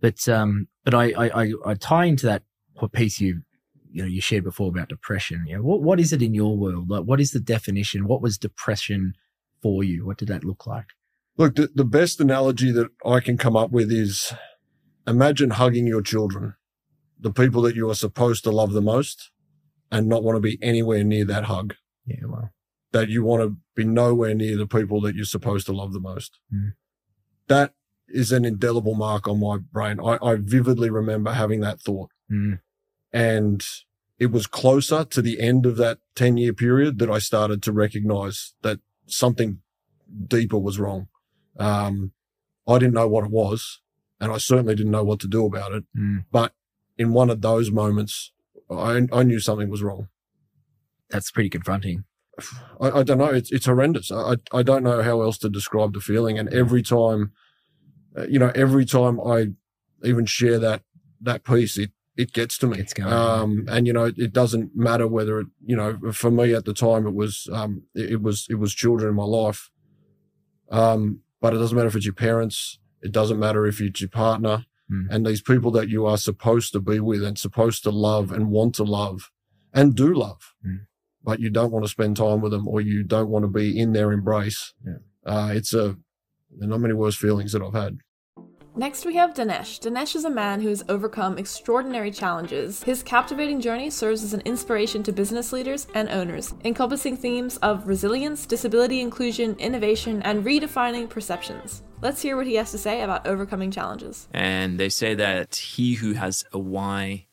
But 0.00 0.28
um, 0.28 0.68
but 0.84 0.94
I, 0.94 1.12
I 1.16 1.52
I 1.64 1.74
tie 1.74 2.04
into 2.04 2.26
that 2.26 2.42
piece 2.92 3.20
you 3.20 3.40
you 3.90 4.02
know 4.02 4.08
you 4.08 4.20
shared 4.20 4.44
before 4.44 4.68
about 4.68 4.88
depression. 4.88 5.44
You 5.46 5.56
know, 5.56 5.62
what 5.62 5.80
what 5.80 5.98
is 5.98 6.12
it 6.12 6.20
in 6.20 6.34
your 6.34 6.58
world? 6.58 6.90
Like, 6.90 7.04
what 7.04 7.20
is 7.20 7.30
the 7.30 7.40
definition? 7.40 8.06
What 8.06 8.20
was 8.20 8.36
depression 8.36 9.14
for 9.62 9.82
you? 9.82 10.04
What 10.04 10.18
did 10.18 10.28
that 10.28 10.44
look 10.44 10.66
like? 10.66 10.88
Look, 11.36 11.56
the, 11.56 11.68
the 11.74 11.84
best 11.84 12.20
analogy 12.20 12.70
that 12.72 12.90
I 13.04 13.20
can 13.20 13.36
come 13.36 13.56
up 13.56 13.70
with 13.70 13.90
is 13.90 14.32
imagine 15.06 15.50
hugging 15.50 15.86
your 15.86 16.02
children, 16.02 16.54
the 17.18 17.32
people 17.32 17.62
that 17.62 17.74
you 17.74 17.88
are 17.90 17.94
supposed 17.94 18.44
to 18.44 18.50
love 18.50 18.72
the 18.72 18.82
most, 18.82 19.30
and 19.90 20.08
not 20.08 20.22
want 20.22 20.36
to 20.36 20.40
be 20.40 20.58
anywhere 20.62 21.02
near 21.02 21.24
that 21.24 21.44
hug. 21.44 21.74
Yeah, 22.06 22.26
well, 22.28 22.50
that 22.92 23.08
you 23.08 23.24
want 23.24 23.42
to 23.42 23.56
be 23.74 23.84
nowhere 23.84 24.34
near 24.34 24.56
the 24.56 24.66
people 24.66 25.00
that 25.02 25.16
you're 25.16 25.24
supposed 25.24 25.66
to 25.66 25.72
love 25.72 25.92
the 25.92 26.00
most. 26.00 26.38
Mm. 26.54 26.74
That 27.48 27.74
is 28.08 28.30
an 28.30 28.44
indelible 28.44 28.94
mark 28.94 29.26
on 29.26 29.40
my 29.40 29.58
brain. 29.58 29.98
I, 30.00 30.18
I 30.22 30.36
vividly 30.38 30.90
remember 30.90 31.32
having 31.32 31.60
that 31.60 31.80
thought. 31.80 32.10
Mm. 32.30 32.60
And 33.12 33.66
it 34.18 34.30
was 34.30 34.46
closer 34.46 35.04
to 35.04 35.22
the 35.22 35.40
end 35.40 35.66
of 35.66 35.76
that 35.76 35.98
10 36.14 36.36
year 36.36 36.52
period 36.52 36.98
that 36.98 37.10
I 37.10 37.18
started 37.18 37.62
to 37.64 37.72
recognize 37.72 38.54
that 38.62 38.78
something 39.06 39.58
deeper 40.28 40.58
was 40.58 40.78
wrong. 40.78 41.08
Um, 41.58 42.12
I 42.66 42.78
didn't 42.78 42.94
know 42.94 43.08
what 43.08 43.24
it 43.24 43.30
was 43.30 43.80
and 44.20 44.32
I 44.32 44.38
certainly 44.38 44.74
didn't 44.74 44.92
know 44.92 45.04
what 45.04 45.20
to 45.20 45.28
do 45.28 45.46
about 45.46 45.72
it. 45.72 45.84
Mm. 45.96 46.24
But 46.30 46.52
in 46.96 47.12
one 47.12 47.30
of 47.30 47.40
those 47.42 47.70
moments, 47.70 48.32
I, 48.70 49.06
I 49.12 49.22
knew 49.22 49.40
something 49.40 49.68
was 49.68 49.82
wrong. 49.82 50.08
That's 51.10 51.30
pretty 51.30 51.50
confronting. 51.50 52.04
I, 52.80 52.90
I 52.90 53.02
don't 53.02 53.18
know. 53.18 53.26
It's, 53.26 53.52
it's 53.52 53.66
horrendous. 53.66 54.10
I, 54.10 54.36
I 54.52 54.62
don't 54.62 54.82
know 54.82 55.02
how 55.02 55.20
else 55.20 55.38
to 55.38 55.48
describe 55.48 55.92
the 55.92 56.00
feeling. 56.00 56.38
And 56.38 56.52
every 56.52 56.82
time 56.82 57.32
uh, 58.16 58.26
you 58.28 58.38
know, 58.38 58.52
every 58.54 58.84
time 58.84 59.20
I 59.20 59.48
even 60.04 60.26
share 60.26 60.58
that, 60.58 60.82
that 61.20 61.44
piece, 61.44 61.76
it, 61.76 61.90
it 62.16 62.32
gets 62.32 62.56
to 62.58 62.66
me. 62.66 62.78
It's 62.78 62.94
going, 62.94 63.12
um, 63.12 63.66
and 63.68 63.86
you 63.86 63.92
know, 63.92 64.04
it, 64.04 64.14
it, 64.18 64.32
doesn't 64.32 64.76
matter 64.76 65.08
whether 65.08 65.40
it, 65.40 65.48
you 65.64 65.74
know, 65.74 65.98
for 66.12 66.30
me 66.30 66.54
at 66.54 66.64
the 66.64 66.74
time, 66.74 67.06
it 67.06 67.14
was, 67.14 67.48
um, 67.52 67.82
it, 67.94 68.12
it 68.12 68.22
was, 68.22 68.46
it 68.48 68.56
was 68.56 68.72
children 68.72 69.10
in 69.10 69.16
my 69.16 69.24
life. 69.24 69.70
Um, 70.70 71.20
but 71.44 71.52
it 71.52 71.58
doesn't 71.58 71.76
matter 71.76 71.88
if 71.88 71.94
it's 71.94 72.06
your 72.06 72.14
parents. 72.14 72.78
It 73.02 73.12
doesn't 73.12 73.38
matter 73.38 73.66
if 73.66 73.78
it's 73.78 74.00
your 74.00 74.08
partner 74.08 74.64
mm. 74.90 75.06
and 75.10 75.26
these 75.26 75.42
people 75.42 75.70
that 75.72 75.90
you 75.90 76.06
are 76.06 76.16
supposed 76.16 76.72
to 76.72 76.80
be 76.80 77.00
with 77.00 77.22
and 77.22 77.38
supposed 77.38 77.82
to 77.82 77.90
love 77.90 78.32
and 78.32 78.50
want 78.50 78.74
to 78.76 78.82
love 78.82 79.30
and 79.70 79.94
do 79.94 80.14
love, 80.14 80.54
mm. 80.66 80.86
but 81.22 81.40
you 81.40 81.50
don't 81.50 81.70
want 81.70 81.84
to 81.84 81.90
spend 81.90 82.16
time 82.16 82.40
with 82.40 82.50
them 82.52 82.66
or 82.66 82.80
you 82.80 83.02
don't 83.02 83.28
want 83.28 83.42
to 83.42 83.50
be 83.50 83.78
in 83.78 83.92
their 83.92 84.10
embrace. 84.10 84.72
Yeah. 84.86 84.94
Uh, 85.26 85.50
it's 85.52 85.74
a, 85.74 85.98
there 86.56 86.66
are 86.66 86.70
not 86.70 86.80
many 86.80 86.94
worse 86.94 87.14
feelings 87.16 87.52
that 87.52 87.60
I've 87.60 87.74
had. 87.74 87.98
Next, 88.76 89.06
we 89.06 89.14
have 89.14 89.34
Dinesh. 89.34 89.78
Dinesh 89.78 90.16
is 90.16 90.24
a 90.24 90.30
man 90.30 90.60
who 90.60 90.68
has 90.68 90.84
overcome 90.88 91.38
extraordinary 91.38 92.10
challenges. 92.10 92.82
His 92.82 93.04
captivating 93.04 93.60
journey 93.60 93.88
serves 93.88 94.24
as 94.24 94.34
an 94.34 94.40
inspiration 94.44 95.04
to 95.04 95.12
business 95.12 95.52
leaders 95.52 95.86
and 95.94 96.08
owners, 96.08 96.54
encompassing 96.64 97.16
themes 97.16 97.56
of 97.58 97.86
resilience, 97.86 98.46
disability 98.46 99.00
inclusion, 99.00 99.54
innovation, 99.60 100.22
and 100.22 100.44
redefining 100.44 101.08
perceptions. 101.08 101.84
Let's 102.02 102.20
hear 102.20 102.36
what 102.36 102.48
he 102.48 102.56
has 102.56 102.72
to 102.72 102.78
say 102.78 103.02
about 103.02 103.28
overcoming 103.28 103.70
challenges. 103.70 104.26
And 104.34 104.80
they 104.80 104.88
say 104.88 105.14
that 105.14 105.54
he 105.54 105.94
who 105.94 106.14
has 106.14 106.44
a 106.52 106.58
why 106.58 107.26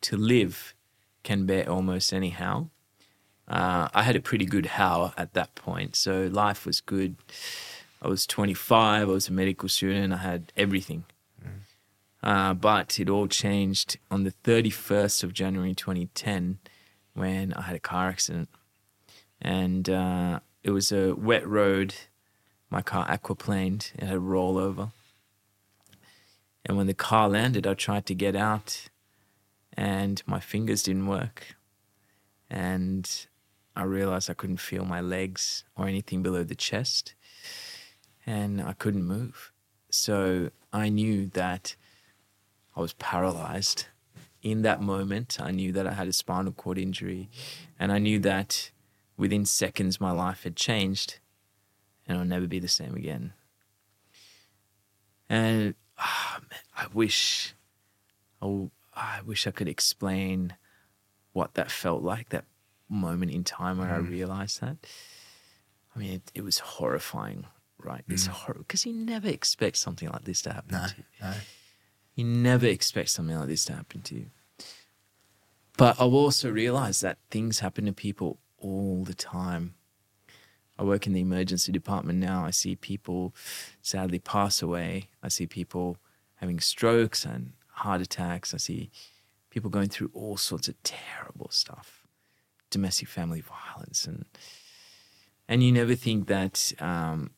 to 0.00 0.16
live 0.16 0.74
can 1.22 1.46
bear 1.46 1.70
almost 1.70 2.12
any 2.12 2.30
how. 2.30 2.70
Uh, 3.46 3.88
I 3.94 4.02
had 4.02 4.16
a 4.16 4.20
pretty 4.20 4.46
good 4.46 4.66
how 4.66 5.12
at 5.16 5.34
that 5.34 5.54
point, 5.54 5.94
so 5.94 6.26
life 6.26 6.66
was 6.66 6.80
good. 6.80 7.14
I 8.00 8.08
was 8.08 8.26
25. 8.26 9.02
I 9.02 9.04
was 9.04 9.28
a 9.28 9.32
medical 9.32 9.68
student. 9.68 10.12
I 10.12 10.18
had 10.18 10.52
everything. 10.56 11.04
Mm. 11.44 11.50
Uh, 12.22 12.54
but 12.54 12.98
it 13.00 13.08
all 13.08 13.26
changed 13.26 13.98
on 14.10 14.24
the 14.24 14.32
31st 14.44 15.24
of 15.24 15.32
January 15.32 15.74
2010 15.74 16.58
when 17.14 17.52
I 17.54 17.62
had 17.62 17.76
a 17.76 17.80
car 17.80 18.08
accident. 18.08 18.48
And 19.40 19.88
uh, 19.88 20.40
it 20.62 20.70
was 20.70 20.92
a 20.92 21.14
wet 21.14 21.46
road. 21.46 21.94
My 22.70 22.82
car 22.82 23.06
aquaplaned. 23.06 23.92
It 23.94 24.04
had 24.04 24.16
a 24.16 24.20
rollover. 24.20 24.92
And 26.64 26.76
when 26.76 26.86
the 26.86 26.94
car 26.94 27.28
landed, 27.28 27.66
I 27.66 27.74
tried 27.74 28.06
to 28.06 28.14
get 28.14 28.36
out 28.36 28.88
and 29.78 30.22
my 30.26 30.40
fingers 30.40 30.82
didn't 30.82 31.06
work. 31.06 31.56
And 32.50 33.26
I 33.76 33.84
realized 33.84 34.28
I 34.28 34.34
couldn't 34.34 34.58
feel 34.58 34.84
my 34.84 35.00
legs 35.00 35.64
or 35.76 35.86
anything 35.86 36.22
below 36.22 36.42
the 36.42 36.56
chest 36.56 37.14
and 38.28 38.60
I 38.60 38.74
couldn't 38.74 39.04
move. 39.04 39.52
So 39.90 40.50
I 40.70 40.90
knew 40.90 41.28
that 41.28 41.76
I 42.76 42.80
was 42.80 42.92
paralyzed. 42.92 43.86
In 44.42 44.60
that 44.62 44.82
moment, 44.82 45.38
I 45.40 45.50
knew 45.50 45.72
that 45.72 45.86
I 45.86 45.94
had 45.94 46.08
a 46.08 46.12
spinal 46.12 46.52
cord 46.52 46.76
injury, 46.78 47.30
and 47.80 47.90
I 47.90 47.98
knew 47.98 48.18
that 48.20 48.70
within 49.16 49.46
seconds 49.46 49.98
my 50.00 50.12
life 50.12 50.44
had 50.44 50.56
changed 50.56 51.18
and 52.06 52.18
I'll 52.18 52.24
never 52.24 52.46
be 52.46 52.58
the 52.58 52.68
same 52.68 52.94
again. 52.94 53.32
And 55.28 55.74
oh, 55.98 56.36
man, 56.40 56.60
I 56.76 56.86
wish, 56.92 57.54
oh, 58.40 58.70
I 58.94 59.20
wish 59.26 59.46
I 59.46 59.50
could 59.50 59.68
explain 59.68 60.54
what 61.32 61.54
that 61.54 61.70
felt 61.70 62.02
like, 62.02 62.28
that 62.28 62.44
moment 62.88 63.32
in 63.32 63.44
time 63.44 63.78
where 63.78 63.88
mm. 63.88 63.94
I 63.94 63.98
realized 63.98 64.60
that. 64.60 64.76
I 65.94 65.98
mean, 65.98 66.12
it, 66.12 66.32
it 66.34 66.44
was 66.44 66.58
horrifying 66.58 67.44
right? 67.82 68.04
It's 68.08 68.24
Mm. 68.26 68.30
horrible 68.32 68.62
because 68.64 68.84
you 68.86 68.92
never 68.92 69.28
expect 69.28 69.76
something 69.76 70.08
like 70.08 70.24
this 70.24 70.42
to 70.42 70.52
happen 70.52 70.72
No, 70.72 70.86
to 70.86 70.94
you. 70.96 71.04
no. 71.20 71.34
He 72.12 72.24
never 72.24 72.66
expect 72.66 73.10
something 73.10 73.36
like 73.36 73.48
this 73.48 73.64
to 73.66 73.74
happen 73.74 74.02
to 74.02 74.14
you. 74.14 74.30
But 75.76 76.00
I've 76.00 76.12
also 76.12 76.50
realized 76.50 77.02
that 77.02 77.18
things 77.30 77.60
happen 77.60 77.84
to 77.86 77.92
people 77.92 78.40
all 78.58 79.04
the 79.04 79.14
time. 79.14 79.74
I 80.78 80.82
work 80.82 81.06
in 81.06 81.12
the 81.12 81.20
emergency 81.20 81.70
department 81.72 82.18
now. 82.18 82.44
I 82.44 82.50
see 82.50 82.74
people 82.76 83.34
sadly 83.82 84.18
pass 84.18 84.60
away. 84.62 85.08
I 85.22 85.28
see 85.28 85.46
people 85.46 85.98
having 86.36 86.58
strokes 86.60 87.24
and 87.24 87.52
heart 87.72 88.00
attacks. 88.00 88.52
I 88.52 88.56
see 88.58 88.90
people 89.50 89.70
going 89.70 89.88
through 89.88 90.10
all 90.12 90.36
sorts 90.36 90.66
of 90.68 90.80
terrible 90.82 91.48
stuff, 91.50 92.06
domestic 92.70 93.08
family 93.08 93.40
violence, 93.40 94.06
and 94.06 94.24
and 95.48 95.62
you 95.62 95.72
never 95.72 95.94
think 95.94 96.26
that. 96.26 96.72
Um, 96.80 97.30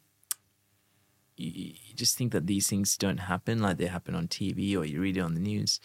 you, 1.41 1.73
you 1.87 1.95
just 1.95 2.17
think 2.17 2.33
that 2.33 2.47
these 2.47 2.69
things 2.69 2.97
don't 2.97 3.19
happen 3.19 3.61
like 3.61 3.79
they 3.79 3.87
happen 3.87 4.15
on 4.15 4.29
TV 4.29 4.77
or 4.77 4.85
you 4.85 5.01
read 5.01 5.17
it 5.17 5.21
on 5.21 5.35
the 5.35 5.41
news. 5.41 5.81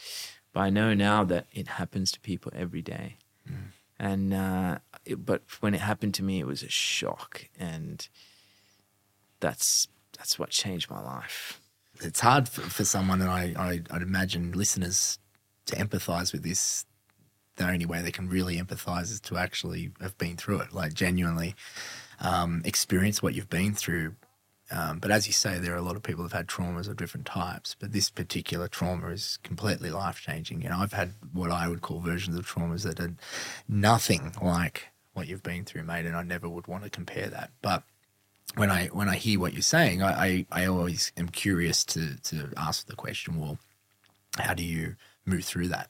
But 0.53 0.61
I 0.61 0.69
know 0.69 0.93
now 0.93 1.23
that 1.25 1.47
it 1.53 1.67
happens 1.67 2.11
to 2.11 2.19
people 2.19 2.51
every 2.55 2.81
day. 2.81 3.17
And 3.99 4.33
uh, 4.33 4.79
it, 5.05 5.25
but 5.25 5.43
when 5.61 5.73
it 5.73 5.81
happened 5.81 6.13
to 6.15 6.23
me, 6.23 6.39
it 6.39 6.47
was 6.47 6.63
a 6.63 6.69
shock, 6.69 7.47
and 7.57 8.07
that's 9.39 9.87
that's 10.17 10.37
what 10.37 10.49
changed 10.49 10.89
my 10.89 11.01
life. 11.01 11.61
It's 12.01 12.19
hard 12.19 12.49
for, 12.49 12.61
for 12.61 12.83
someone, 12.83 13.21
and 13.21 13.29
I, 13.29 13.53
I, 13.57 13.81
I'd 13.89 14.01
imagine 14.01 14.51
listeners 14.51 15.17
to 15.67 15.75
empathize 15.77 16.33
with 16.33 16.43
this. 16.43 16.85
The 17.55 17.69
only 17.69 17.85
way 17.85 18.01
they 18.01 18.11
can 18.11 18.27
really 18.27 18.57
empathize 18.57 19.03
is 19.03 19.21
to 19.21 19.37
actually 19.37 19.91
have 20.01 20.17
been 20.17 20.35
through 20.35 20.59
it, 20.59 20.73
like 20.73 20.93
genuinely 20.93 21.55
um, 22.19 22.61
experience 22.65 23.23
what 23.23 23.33
you've 23.33 23.49
been 23.49 23.73
through. 23.73 24.15
Um, 24.71 24.99
but 24.99 25.11
as 25.11 25.27
you 25.27 25.33
say, 25.33 25.59
there 25.59 25.73
are 25.73 25.77
a 25.77 25.81
lot 25.81 25.95
of 25.95 26.03
people 26.03 26.23
who've 26.23 26.31
had 26.31 26.47
traumas 26.47 26.87
of 26.87 26.97
different 26.97 27.25
types. 27.25 27.75
But 27.79 27.91
this 27.91 28.09
particular 28.09 28.67
trauma 28.67 29.09
is 29.09 29.37
completely 29.43 29.91
life 29.91 30.21
changing. 30.21 30.61
You 30.61 30.69
know, 30.69 30.79
I've 30.79 30.93
had 30.93 31.13
what 31.33 31.51
I 31.51 31.67
would 31.67 31.81
call 31.81 31.99
versions 31.99 32.37
of 32.37 32.47
traumas 32.47 32.83
that 32.83 32.99
are 32.99 33.13
nothing 33.67 34.33
like 34.41 34.87
what 35.13 35.27
you've 35.27 35.43
been 35.43 35.65
through, 35.65 35.83
mate, 35.83 36.05
and 36.05 36.15
I 36.15 36.23
never 36.23 36.49
would 36.49 36.67
want 36.67 36.83
to 36.83 36.89
compare 36.89 37.27
that. 37.27 37.51
But 37.61 37.83
when 38.55 38.71
I 38.71 38.87
when 38.87 39.09
I 39.09 39.15
hear 39.15 39.39
what 39.39 39.53
you're 39.53 39.61
saying, 39.61 40.01
I, 40.01 40.45
I, 40.51 40.63
I 40.63 40.65
always 40.65 41.11
am 41.17 41.29
curious 41.29 41.83
to 41.85 42.15
to 42.23 42.51
ask 42.57 42.87
the 42.87 42.95
question, 42.95 43.39
well, 43.39 43.59
how 44.37 44.53
do 44.53 44.63
you 44.63 44.95
move 45.25 45.45
through 45.45 45.69
that? 45.69 45.89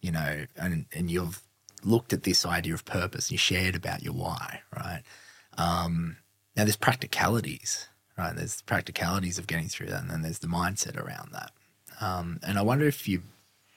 You 0.00 0.12
know, 0.12 0.46
and 0.56 0.86
and 0.92 1.10
you've 1.10 1.42
looked 1.84 2.12
at 2.12 2.24
this 2.24 2.44
idea 2.44 2.74
of 2.74 2.84
purpose, 2.84 3.30
you 3.30 3.38
shared 3.38 3.76
about 3.76 4.02
your 4.02 4.12
why, 4.12 4.62
right? 4.76 5.02
Um, 5.56 6.16
now 6.56 6.64
there's 6.64 6.76
practicalities, 6.76 7.88
right? 8.18 8.34
There's 8.34 8.62
practicalities 8.62 9.38
of 9.38 9.46
getting 9.46 9.68
through 9.68 9.88
that, 9.88 10.02
and 10.02 10.10
then 10.10 10.22
there's 10.22 10.40
the 10.40 10.48
mindset 10.48 10.96
around 10.96 11.32
that. 11.32 11.52
Um, 12.00 12.40
and 12.46 12.58
I 12.58 12.62
wonder 12.62 12.86
if 12.86 13.08
you'd 13.08 13.22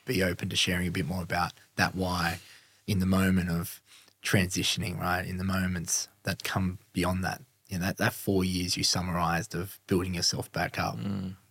be 0.05 0.23
open 0.23 0.49
to 0.49 0.55
sharing 0.55 0.87
a 0.87 0.91
bit 0.91 1.05
more 1.05 1.23
about 1.23 1.53
that 1.75 1.95
why 1.95 2.39
in 2.87 2.99
the 2.99 3.05
moment 3.05 3.49
of 3.49 3.81
transitioning, 4.23 4.99
right? 4.99 5.25
In 5.25 5.37
the 5.37 5.43
moments 5.43 6.07
that 6.23 6.43
come 6.43 6.79
beyond 6.93 7.23
that. 7.23 7.41
You 7.69 7.79
know, 7.79 7.85
that, 7.85 7.97
that 7.97 8.13
four 8.13 8.43
years 8.43 8.75
you 8.75 8.83
summarized 8.83 9.55
of 9.55 9.79
building 9.87 10.13
yourself 10.15 10.51
back 10.51 10.77
up 10.77 10.97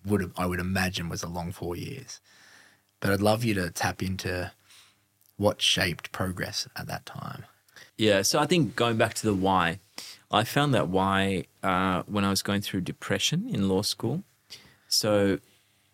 would 0.05 0.21
have, 0.21 0.33
I 0.37 0.47
would 0.47 0.61
imagine 0.61 1.09
was 1.09 1.23
a 1.23 1.29
long 1.29 1.51
four 1.51 1.77
years. 1.77 2.21
But 3.01 3.11
I'd 3.11 3.23
love 3.23 3.43
you 3.43 3.55
to 3.55 3.71
tap 3.71 4.03
into 4.03 4.53
what 5.39 5.63
shaped 5.63 6.13
progress 6.13 6.69
at 6.77 6.87
that 6.89 7.07
time. 7.07 7.45
Yeah, 7.97 8.23
so 8.23 8.39
I 8.39 8.47
think 8.47 8.77
going 8.77 8.99
back 8.99 9.15
to 9.15 9.27
the 9.27 9.35
why, 9.35 9.79
I 10.31 10.45
found 10.45 10.73
that 10.75 10.89
why 10.89 11.47
uh, 11.63 12.03
when 12.07 12.25
I 12.25 12.31
was 12.31 12.43
going 12.43 12.61
through 12.61 12.83
depression 12.83 13.49
in 13.49 13.69
law 13.69 13.83
school. 13.83 14.23
So 14.89 15.39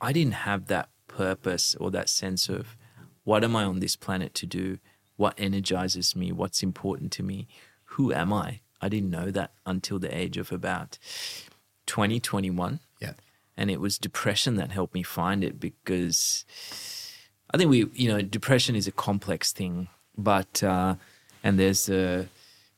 I 0.00 0.12
didn't 0.12 0.33
have 0.33 0.66
that 0.66 0.88
purpose 1.09 1.75
or 1.76 1.90
that 1.90 2.09
sense 2.09 2.49
of 2.49 2.76
what 3.25 3.43
am 3.45 3.57
I 3.57 3.64
on 3.64 3.81
this 3.81 3.97
planet 3.97 4.35
to 4.35 4.47
do? 4.47 4.78
What 5.16 5.35
energizes 5.38 6.14
me? 6.14 6.33
What's 6.33 6.62
important 6.62 7.12
to 7.12 7.23
me? 7.23 7.49
Who 7.97 8.12
am 8.12 8.33
I? 8.33 8.61
I 8.81 8.88
didn't 8.88 9.11
know 9.11 9.31
that 9.31 9.52
until 9.64 9.99
the 9.99 10.14
age 10.14 10.37
of 10.37 10.52
about 10.52 10.99
20, 11.87 12.21
21. 12.21 12.81
Yeah. 13.00 13.12
And 13.57 13.71
it 13.71 13.81
was 13.81 13.99
depression 13.99 14.57
that 14.57 14.71
helped 14.71 14.93
me 14.93 15.02
find 15.02 15.43
it 15.43 15.59
because 15.59 16.45
I 17.50 17.57
think 17.57 17.71
we, 17.71 17.87
you 17.95 18.09
know, 18.09 18.21
depression 18.21 18.76
is 18.76 18.87
a 18.87 18.93
complex 18.93 19.52
thing, 19.52 19.88
but 20.16 20.62
uh, 20.62 20.97
and 21.43 21.59
there's 21.59 21.88
a 21.88 22.28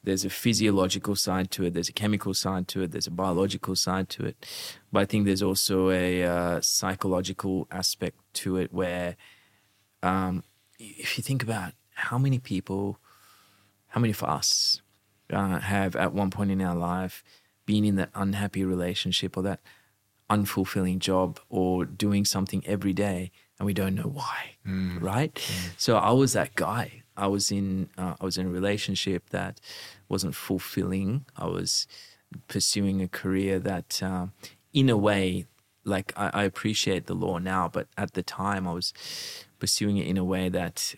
there's 0.04 0.24
a 0.24 0.30
physiological 0.30 1.16
side 1.16 1.50
to 1.52 1.64
it, 1.64 1.74
there's 1.74 1.88
a 1.88 1.92
chemical 1.92 2.34
side 2.34 2.68
to 2.68 2.82
it, 2.82 2.92
there's 2.92 3.06
a 3.06 3.10
biological 3.12 3.74
side 3.74 4.08
to 4.10 4.24
it, 4.24 4.46
but 4.92 5.00
I 5.00 5.04
think 5.04 5.26
there's 5.26 5.42
also 5.42 5.90
a 5.90 6.24
uh, 6.24 6.60
psychological 6.60 7.66
aspect 7.70 8.16
to 8.34 8.56
it 8.56 8.72
where, 8.72 9.16
um, 10.02 10.44
if 10.78 11.18
you 11.18 11.22
think 11.22 11.42
about 11.42 11.72
how 11.94 12.18
many 12.18 12.38
people, 12.38 13.00
how 13.88 14.00
many 14.00 14.12
of 14.12 14.22
us 14.22 14.80
uh, 15.32 15.58
have 15.58 15.96
at 15.96 16.12
one 16.12 16.30
point 16.30 16.50
in 16.50 16.62
our 16.62 16.76
life 16.76 17.24
been 17.66 17.84
in 17.84 17.96
that 17.96 18.10
unhappy 18.14 18.64
relationship 18.64 19.36
or 19.36 19.42
that 19.42 19.60
unfulfilling 20.30 20.98
job 20.98 21.40
or 21.48 21.84
doing 21.84 22.24
something 22.24 22.62
every 22.66 22.92
day 22.92 23.30
and 23.58 23.66
we 23.66 23.72
don't 23.74 23.94
know 23.94 24.02
why 24.02 24.56
right? 25.00 25.38
So 25.76 25.96
i 25.96 26.10
was 26.12 26.34
that 26.34 26.54
guy 26.54 26.97
i 27.18 27.26
was 27.26 27.50
in 27.50 27.90
uh, 27.98 28.14
i 28.20 28.24
was 28.24 28.38
in 28.38 28.46
a 28.46 28.50
relationship 28.50 29.30
that 29.30 29.60
wasn't 30.08 30.34
fulfilling. 30.34 31.26
I 31.36 31.46
was 31.46 31.86
pursuing 32.46 33.02
a 33.02 33.08
career 33.08 33.58
that 33.58 34.02
um, 34.02 34.32
in 34.72 34.88
a 34.88 34.96
way 34.96 35.46
like 35.84 36.12
I, 36.16 36.30
I 36.32 36.44
appreciate 36.44 37.06
the 37.06 37.14
law 37.14 37.38
now 37.38 37.68
but 37.68 37.86
at 37.96 38.12
the 38.12 38.22
time 38.22 38.68
i 38.68 38.72
was 38.72 38.92
pursuing 39.58 39.96
it 39.96 40.06
in 40.06 40.18
a 40.18 40.24
way 40.24 40.48
that 40.50 40.94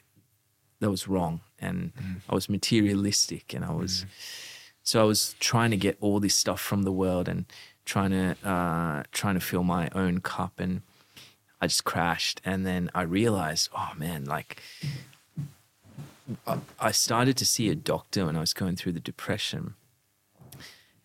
that 0.80 0.90
was 0.90 1.06
wrong 1.06 1.40
and 1.60 1.92
i 2.28 2.34
was 2.34 2.48
materialistic 2.48 3.54
and 3.54 3.64
i 3.64 3.70
was 3.72 4.04
so 4.82 5.00
i 5.00 5.04
was 5.04 5.36
trying 5.38 5.70
to 5.70 5.76
get 5.76 5.96
all 6.00 6.18
this 6.18 6.34
stuff 6.34 6.60
from 6.60 6.82
the 6.82 6.92
world 6.92 7.28
and 7.28 7.44
trying 7.84 8.10
to 8.10 8.36
uh, 8.44 9.02
trying 9.12 9.34
to 9.34 9.40
fill 9.40 9.62
my 9.62 9.88
own 9.94 10.20
cup 10.20 10.58
and 10.58 10.82
i 11.60 11.66
just 11.66 11.84
crashed. 11.84 12.40
And 12.44 12.66
then 12.66 12.90
i 12.94 13.02
realized 13.02 13.68
oh 13.76 13.92
man 13.96 14.24
like 14.24 14.60
I- 16.46 16.60
i 16.78 16.90
started 16.92 17.36
to 17.38 17.46
see 17.46 17.68
a 17.68 17.74
doctor 17.74 18.26
when 18.26 18.36
i 18.36 18.40
was 18.40 18.52
going 18.54 18.76
through 18.76 18.92
the 18.92 19.00
depression 19.00 19.74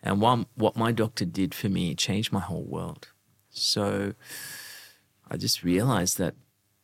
and 0.02 0.20
one, 0.20 0.46
what 0.54 0.76
my 0.76 0.92
doctor 0.92 1.24
did 1.24 1.52
for 1.54 1.68
me 1.68 1.94
changed 1.94 2.32
my 2.32 2.40
whole 2.40 2.64
world 2.64 3.08
so 3.50 4.14
i 5.30 5.36
just 5.36 5.62
realized 5.64 6.18
that 6.18 6.34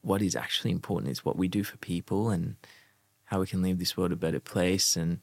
what 0.03 0.21
is 0.21 0.35
actually 0.37 0.73
important 0.73 1.11
is 1.13 1.25
what 1.25 1.37
we 1.37 1.49
do 1.49 1.63
for 1.63 1.77
people 1.79 2.29
and 2.31 2.57
how 3.27 3.41
we 3.41 3.47
can 3.47 3.63
leave 3.63 3.79
this 3.79 3.97
world 3.97 4.13
a 4.13 4.17
better 4.17 4.41
place. 4.41 4.95
And, 4.95 5.21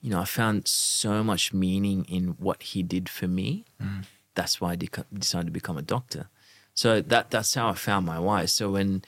you 0.00 0.08
know, 0.10 0.20
I 0.20 0.24
found 0.24 0.66
so 0.66 1.22
much 1.22 1.52
meaning 1.52 2.06
in 2.06 2.28
what 2.38 2.62
he 2.62 2.82
did 2.82 3.08
for 3.08 3.28
me. 3.28 3.66
Mm. 3.82 4.04
That's 4.34 4.60
why 4.60 4.72
I 4.72 4.76
decided 4.76 5.46
to 5.46 5.52
become 5.52 5.76
a 5.76 5.82
doctor. 5.82 6.28
So 6.72 7.02
that 7.02 7.30
that's 7.30 7.54
how 7.54 7.68
I 7.68 7.74
found 7.74 8.06
my 8.06 8.18
why. 8.18 8.46
So 8.46 8.70
when 8.70 9.02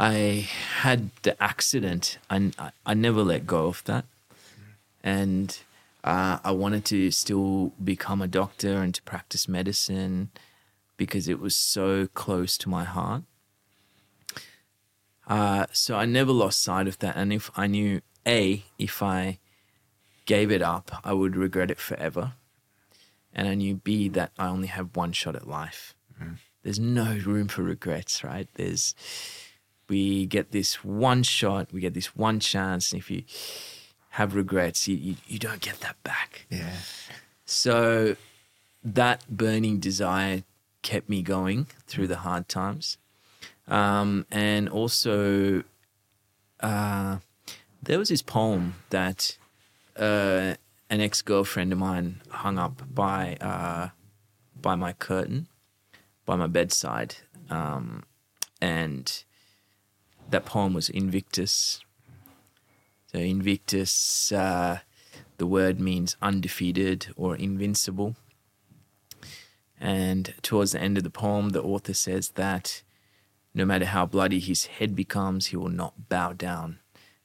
I 0.00 0.48
had 0.82 1.10
the 1.22 1.40
accident, 1.42 2.18
I, 2.30 2.52
I, 2.56 2.70
I 2.86 2.94
never 2.94 3.24
let 3.24 3.48
go 3.48 3.66
of 3.66 3.82
that. 3.84 4.04
And 5.02 5.58
uh, 6.04 6.38
I 6.44 6.52
wanted 6.52 6.84
to 6.86 7.10
still 7.10 7.72
become 7.82 8.22
a 8.22 8.28
doctor 8.28 8.74
and 8.74 8.94
to 8.94 9.02
practice 9.02 9.48
medicine 9.48 10.30
because 10.96 11.26
it 11.26 11.40
was 11.40 11.56
so 11.56 12.06
close 12.14 12.56
to 12.58 12.68
my 12.68 12.84
heart. 12.84 13.24
Uh, 15.26 15.66
so 15.72 15.96
I 15.96 16.04
never 16.04 16.30
lost 16.30 16.62
sight 16.62 16.86
of 16.86 17.00
that. 17.00 17.16
And 17.16 17.32
if 17.32 17.50
I 17.56 17.66
knew, 17.66 18.00
A, 18.24 18.62
if 18.78 19.02
I 19.02 19.38
gave 20.26 20.52
it 20.52 20.62
up, 20.62 20.92
I 21.02 21.12
would 21.12 21.34
regret 21.34 21.72
it 21.72 21.78
forever. 21.78 22.34
And 23.34 23.48
I 23.48 23.54
knew, 23.54 23.74
B, 23.74 24.08
that 24.10 24.30
I 24.38 24.46
only 24.46 24.68
have 24.68 24.94
one 24.96 25.12
shot 25.12 25.34
at 25.34 25.48
life. 25.48 25.94
There's 26.62 26.78
no 26.78 27.18
room 27.24 27.48
for 27.48 27.62
regrets, 27.62 28.22
right? 28.22 28.48
There's, 28.54 28.94
we 29.88 30.26
get 30.26 30.52
this 30.52 30.84
one 30.84 31.22
shot, 31.22 31.72
we 31.72 31.80
get 31.80 31.94
this 31.94 32.16
one 32.16 32.40
chance. 32.40 32.92
And 32.92 33.00
if 33.00 33.10
you 33.10 33.22
have 34.10 34.34
regrets, 34.34 34.88
you, 34.88 34.96
you, 34.96 35.16
you 35.26 35.38
don't 35.38 35.60
get 35.60 35.80
that 35.80 36.02
back. 36.02 36.46
Yeah. 36.50 36.76
So 37.44 38.16
that 38.84 39.24
burning 39.28 39.78
desire 39.78 40.42
kept 40.82 41.08
me 41.08 41.22
going 41.22 41.66
through 41.86 42.06
the 42.06 42.18
hard 42.18 42.48
times. 42.48 42.98
Um, 43.66 44.26
and 44.30 44.68
also, 44.68 45.62
uh, 46.60 47.18
there 47.82 47.98
was 47.98 48.08
this 48.08 48.22
poem 48.22 48.74
that 48.90 49.36
uh, 49.96 50.54
an 50.90 51.00
ex 51.00 51.22
girlfriend 51.22 51.72
of 51.72 51.78
mine 51.78 52.20
hung 52.30 52.58
up 52.58 52.82
by 52.94 53.36
uh, 53.40 53.88
by 54.60 54.74
my 54.74 54.92
curtain, 54.92 55.48
by 56.24 56.36
my 56.36 56.46
bedside, 56.46 57.16
um, 57.50 58.04
and 58.60 59.24
that 60.28 60.44
poem 60.44 60.74
was 60.74 60.88
Invictus. 60.88 61.80
So 63.12 63.18
Invictus, 63.18 64.32
uh, 64.32 64.80
the 65.38 65.46
word 65.46 65.80
means 65.80 66.16
undefeated 66.20 67.08
or 67.16 67.36
invincible. 67.36 68.16
And 69.80 70.34
towards 70.42 70.72
the 70.72 70.80
end 70.80 70.98
of 70.98 71.04
the 71.04 71.10
poem, 71.10 71.50
the 71.50 71.62
author 71.62 71.94
says 71.94 72.30
that 72.30 72.82
no 73.54 73.64
matter 73.64 73.86
how 73.86 74.06
bloody 74.06 74.40
his 74.40 74.66
head 74.66 74.94
becomes, 74.94 75.46
he 75.46 75.56
will 75.56 75.68
not 75.68 76.08
bow 76.08 76.32
down, 76.32 76.80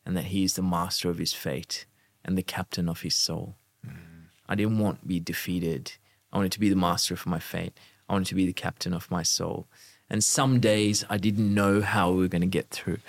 and 0.05 0.15
that 0.15 0.25
he 0.25 0.43
is 0.43 0.55
the 0.55 0.61
master 0.61 1.09
of 1.09 1.17
his 1.17 1.33
fate, 1.33 1.85
and 2.23 2.37
the 2.37 2.43
captain 2.43 2.87
of 2.87 3.01
his 3.01 3.15
soul. 3.15 3.55
I 4.47 4.55
didn't 4.55 4.79
want 4.79 5.01
to 5.01 5.07
be 5.07 5.19
defeated. 5.19 5.93
I 6.31 6.37
wanted 6.37 6.51
to 6.53 6.59
be 6.59 6.69
the 6.69 6.75
master 6.75 7.13
of 7.13 7.25
my 7.25 7.39
fate. 7.39 7.77
I 8.07 8.13
wanted 8.13 8.27
to 8.27 8.35
be 8.35 8.45
the 8.45 8.53
captain 8.53 8.93
of 8.93 9.11
my 9.11 9.23
soul. 9.23 9.67
And 10.13 10.23
some 10.23 10.59
days 10.59 11.03
I 11.09 11.17
didn't 11.17 11.51
know 11.51 11.81
how 11.81 12.11
we 12.11 12.19
were 12.19 12.27
going 12.27 12.43
to 12.43 12.47
get 12.47 12.69
through. 12.69 12.99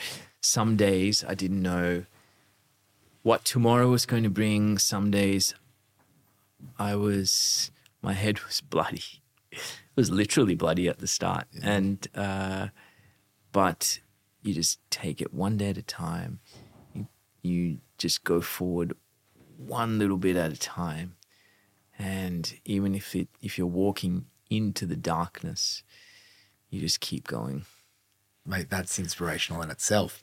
Some 0.41 0.75
days 0.75 1.23
I 1.29 1.35
didn't 1.35 1.61
know 1.61 2.07
what 3.23 3.45
tomorrow 3.45 3.91
was 3.91 4.07
going 4.07 4.23
to 4.23 4.31
bring. 4.31 4.79
Some 4.79 5.11
days 5.11 5.55
I 6.79 6.97
was, 6.97 7.71
my 8.01 8.15
head 8.15 8.41
was 8.47 8.63
bloody. 8.63 9.21
It 9.53 9.61
was 9.97 10.11
literally 10.11 10.55
bloody 10.55 10.89
at 10.89 10.99
the 10.99 11.07
start. 11.07 11.47
And, 11.63 12.09
uh, 12.15 12.69
but 13.53 14.01
you 14.43 14.55
just 14.55 14.79
take 14.89 15.21
it 15.21 15.35
one 15.35 15.59
day 15.59 15.69
at 15.69 15.77
a 15.77 15.83
time. 15.83 16.41
You, 16.95 17.07
you 17.43 17.79
just 17.99 18.25
go 18.25 18.41
forward 18.41 18.97
one 19.59 19.99
little 19.99 20.17
bit 20.17 20.37
at 20.37 20.53
a 20.55 20.59
time. 20.59 21.17
And 21.99 22.59
even 22.65 22.95
if 22.95 23.15
it, 23.15 23.29
if 23.43 23.59
you're 23.59 23.67
walking 23.67 24.25
into 24.49 24.87
the 24.87 24.97
darkness, 24.97 25.83
you 26.75 26.81
just 26.81 27.01
keep 27.01 27.27
going. 27.27 27.65
mate, 28.47 28.69
that's 28.71 28.99
inspirational 28.99 29.63
in 29.63 29.71
itself. 29.71 30.23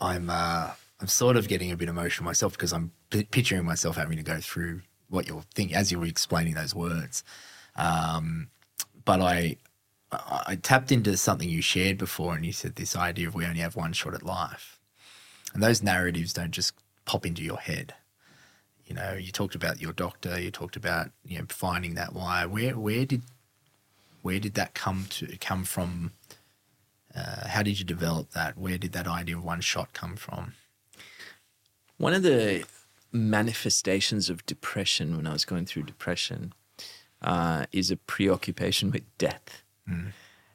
I'm 0.00 0.30
uh, 0.30 0.72
I'm 1.00 1.08
sort 1.08 1.36
of 1.36 1.48
getting 1.48 1.70
a 1.72 1.76
bit 1.76 1.88
emotional 1.88 2.24
myself 2.24 2.52
because 2.52 2.72
I'm 2.72 2.92
p- 3.10 3.24
picturing 3.24 3.64
myself 3.64 3.96
having 3.96 4.16
to 4.18 4.22
go 4.24 4.40
through 4.40 4.82
what 5.08 5.28
you're 5.28 5.44
thinking 5.54 5.76
as 5.76 5.92
you 5.92 6.00
were 6.00 6.06
explaining 6.06 6.54
those 6.54 6.74
words. 6.74 7.24
Um, 7.76 8.48
but 9.04 9.20
I, 9.20 9.56
I 10.12 10.42
I 10.48 10.56
tapped 10.56 10.92
into 10.92 11.16
something 11.16 11.48
you 11.48 11.62
shared 11.62 11.98
before, 11.98 12.34
and 12.34 12.46
you 12.46 12.52
said 12.52 12.76
this 12.76 12.96
idea 12.96 13.28
of 13.28 13.34
we 13.34 13.46
only 13.46 13.60
have 13.60 13.76
one 13.76 13.92
shot 13.92 14.14
at 14.14 14.22
life, 14.24 14.78
and 15.54 15.62
those 15.62 15.82
narratives 15.82 16.32
don't 16.32 16.52
just 16.52 16.74
pop 17.06 17.26
into 17.26 17.42
your 17.42 17.58
head. 17.58 17.94
You 18.86 18.94
know, 18.94 19.14
you 19.14 19.32
talked 19.32 19.54
about 19.56 19.80
your 19.80 19.92
doctor. 19.92 20.40
You 20.40 20.50
talked 20.50 20.76
about 20.76 21.10
you 21.24 21.38
know 21.38 21.46
finding 21.48 21.94
that 21.94 22.12
why. 22.14 22.46
Where 22.46 22.78
where 22.78 23.06
did 23.06 23.22
where 24.26 24.40
did 24.40 24.54
that 24.54 24.74
come 24.74 25.06
to 25.08 25.36
come 25.38 25.62
from? 25.64 26.10
Uh, 27.14 27.46
how 27.46 27.62
did 27.62 27.78
you 27.78 27.84
develop 27.84 28.32
that? 28.32 28.58
Where 28.58 28.76
did 28.76 28.92
that 28.92 29.06
idea 29.06 29.36
of 29.38 29.44
one 29.44 29.60
shot 29.60 29.92
come 29.92 30.16
from? 30.16 30.54
One 31.96 32.12
of 32.12 32.24
the 32.24 32.64
manifestations 33.12 34.28
of 34.28 34.44
depression 34.44 35.16
when 35.16 35.28
I 35.28 35.32
was 35.32 35.44
going 35.44 35.64
through 35.64 35.84
depression 35.84 36.52
uh, 37.22 37.66
is 37.70 37.92
a 37.92 37.96
preoccupation 37.96 38.90
with 38.90 39.04
death. 39.16 39.62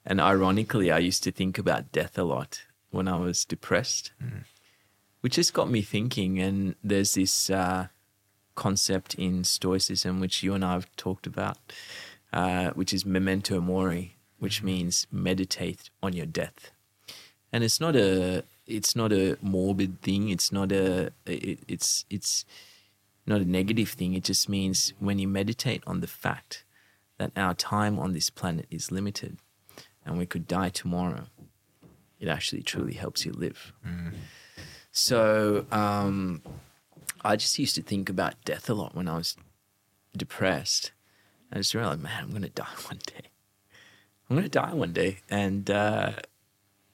And 0.05 0.19
ironically, 0.19 0.91
I 0.91 0.97
used 0.97 1.23
to 1.23 1.31
think 1.31 1.57
about 1.57 1.93
death 1.93 2.17
a 2.17 2.23
lot 2.23 2.63
when 2.89 3.07
I 3.07 3.17
was 3.17 3.45
depressed, 3.45 4.11
which 5.21 5.35
just 5.35 5.53
got 5.53 5.69
me 5.71 5.81
thinking. 5.81 6.39
And 6.39 6.75
there's 6.83 7.13
this 7.13 7.49
uh, 7.49 7.87
concept 8.55 9.15
in 9.15 9.45
Stoicism, 9.45 10.19
which 10.19 10.43
you 10.43 10.53
and 10.53 10.65
I 10.65 10.73
have 10.73 10.93
talked 10.97 11.25
about, 11.25 11.57
uh, 12.33 12.71
which 12.71 12.93
is 12.93 13.05
memento 13.05 13.59
mori, 13.61 14.17
which 14.39 14.63
means 14.63 15.07
meditate 15.11 15.89
on 16.01 16.13
your 16.13 16.25
death. 16.25 16.71
And 17.51 17.63
it's 17.63 17.79
not 17.79 17.95
a 17.95 18.43
it's 18.65 18.95
not 18.95 19.11
a 19.11 19.38
morbid 19.41 20.01
thing. 20.01 20.29
It's 20.29 20.51
not 20.51 20.71
a 20.71 21.11
it, 21.25 21.59
it's 21.67 22.05
it's 22.09 22.45
not 23.25 23.41
a 23.41 23.45
negative 23.45 23.89
thing. 23.89 24.13
It 24.13 24.23
just 24.23 24.47
means 24.50 24.93
when 25.00 25.19
you 25.19 25.27
meditate 25.27 25.83
on 25.85 26.00
the 26.00 26.07
fact 26.07 26.63
that 27.17 27.31
our 27.35 27.53
time 27.53 28.00
on 28.00 28.13
this 28.13 28.29
planet 28.29 28.65
is 28.71 28.91
limited 28.91 29.38
and 30.05 30.17
we 30.17 30.25
could 30.25 30.47
die 30.47 30.69
tomorrow, 30.69 31.25
it 32.19 32.27
actually 32.27 32.63
truly 32.63 32.93
helps 32.93 33.25
you 33.25 33.31
live. 33.33 33.73
So 34.91 35.65
um, 35.71 36.41
I 37.23 37.35
just 37.35 37.57
used 37.59 37.75
to 37.75 37.81
think 37.81 38.09
about 38.09 38.35
death 38.43 38.69
a 38.69 38.73
lot 38.73 38.95
when 38.95 39.07
I 39.07 39.17
was 39.17 39.35
depressed. 40.15 40.91
I 41.51 41.58
just 41.58 41.74
realized, 41.74 42.01
man, 42.01 42.24
I'm 42.24 42.29
going 42.29 42.41
to 42.43 42.50
die 42.50 42.65
one 42.88 42.99
day. 43.06 43.30
I'm 44.30 44.36
going 44.38 44.43
to 44.43 44.49
die 44.49 44.73
one 44.73 44.93
day. 44.93 45.17
And 45.30 45.69
uh, 45.69 46.13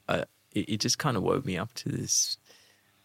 uh, 0.08 0.24
it, 0.52 0.70
it 0.70 0.80
just 0.80 0.98
kind 0.98 1.18
of 1.18 1.24
woke 1.24 1.46
me 1.46 1.58
up 1.58 1.74
to 1.76 1.90
this. 1.90 2.38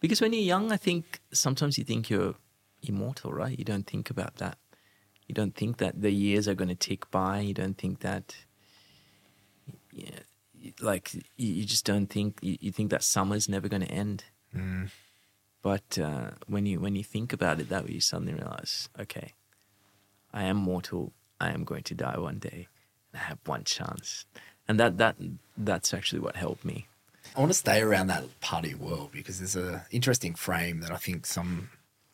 Because 0.00 0.20
when 0.20 0.32
you're 0.32 0.42
young, 0.42 0.72
I 0.72 0.76
think 0.76 1.20
sometimes 1.32 1.78
you 1.78 1.84
think 1.84 2.10
you're 2.10 2.34
immortal, 2.82 3.32
right? 3.32 3.56
You 3.56 3.64
don't 3.64 3.86
think 3.86 4.10
about 4.10 4.36
that. 4.36 4.58
You 5.28 5.34
don't 5.34 5.54
think 5.54 5.76
that 5.78 6.02
the 6.02 6.10
years 6.10 6.48
are 6.48 6.54
going 6.54 6.68
to 6.68 6.74
tick 6.74 7.10
by. 7.10 7.40
You 7.40 7.54
don't 7.54 7.78
think 7.78 8.00
that, 8.00 8.34
yeah, 9.92 10.18
like 10.80 11.14
you, 11.14 11.22
you 11.36 11.64
just 11.64 11.84
don't 11.86 12.06
think. 12.06 12.38
You, 12.42 12.58
you 12.60 12.72
think 12.72 12.90
that 12.90 13.04
summer's 13.04 13.48
never 13.48 13.68
going 13.68 13.82
to 13.82 13.90
end. 13.90 14.24
But 15.62 15.98
uh, 15.98 16.32
when 16.48 16.66
you 16.66 16.80
when 16.80 16.96
you 16.96 17.04
think 17.04 17.32
about 17.32 17.60
it 17.60 17.68
that 17.68 17.84
way, 17.84 17.92
you 17.92 18.00
suddenly 18.00 18.34
realize, 18.34 18.88
okay, 18.98 19.34
I 20.32 20.44
am 20.44 20.56
mortal. 20.56 21.12
I 21.42 21.50
am 21.50 21.64
going 21.64 21.82
to 21.84 21.94
die 21.94 22.18
one 22.18 22.38
day. 22.38 22.68
And 23.12 23.20
I 23.20 23.24
have 23.24 23.38
one 23.44 23.64
chance, 23.64 24.24
and 24.68 24.78
that 24.80 24.98
that 24.98 25.16
that's 25.56 25.92
actually 25.92 26.20
what 26.20 26.36
helped 26.36 26.64
me. 26.64 26.86
I 27.36 27.40
want 27.40 27.50
to 27.50 27.58
stay 27.58 27.80
around 27.80 28.08
that 28.08 28.24
party 28.40 28.74
world 28.74 29.10
because 29.12 29.38
there's 29.38 29.56
a 29.56 29.86
interesting 29.90 30.34
frame 30.34 30.80
that 30.80 30.90
I 30.90 30.96
think 30.96 31.26
some 31.26 31.70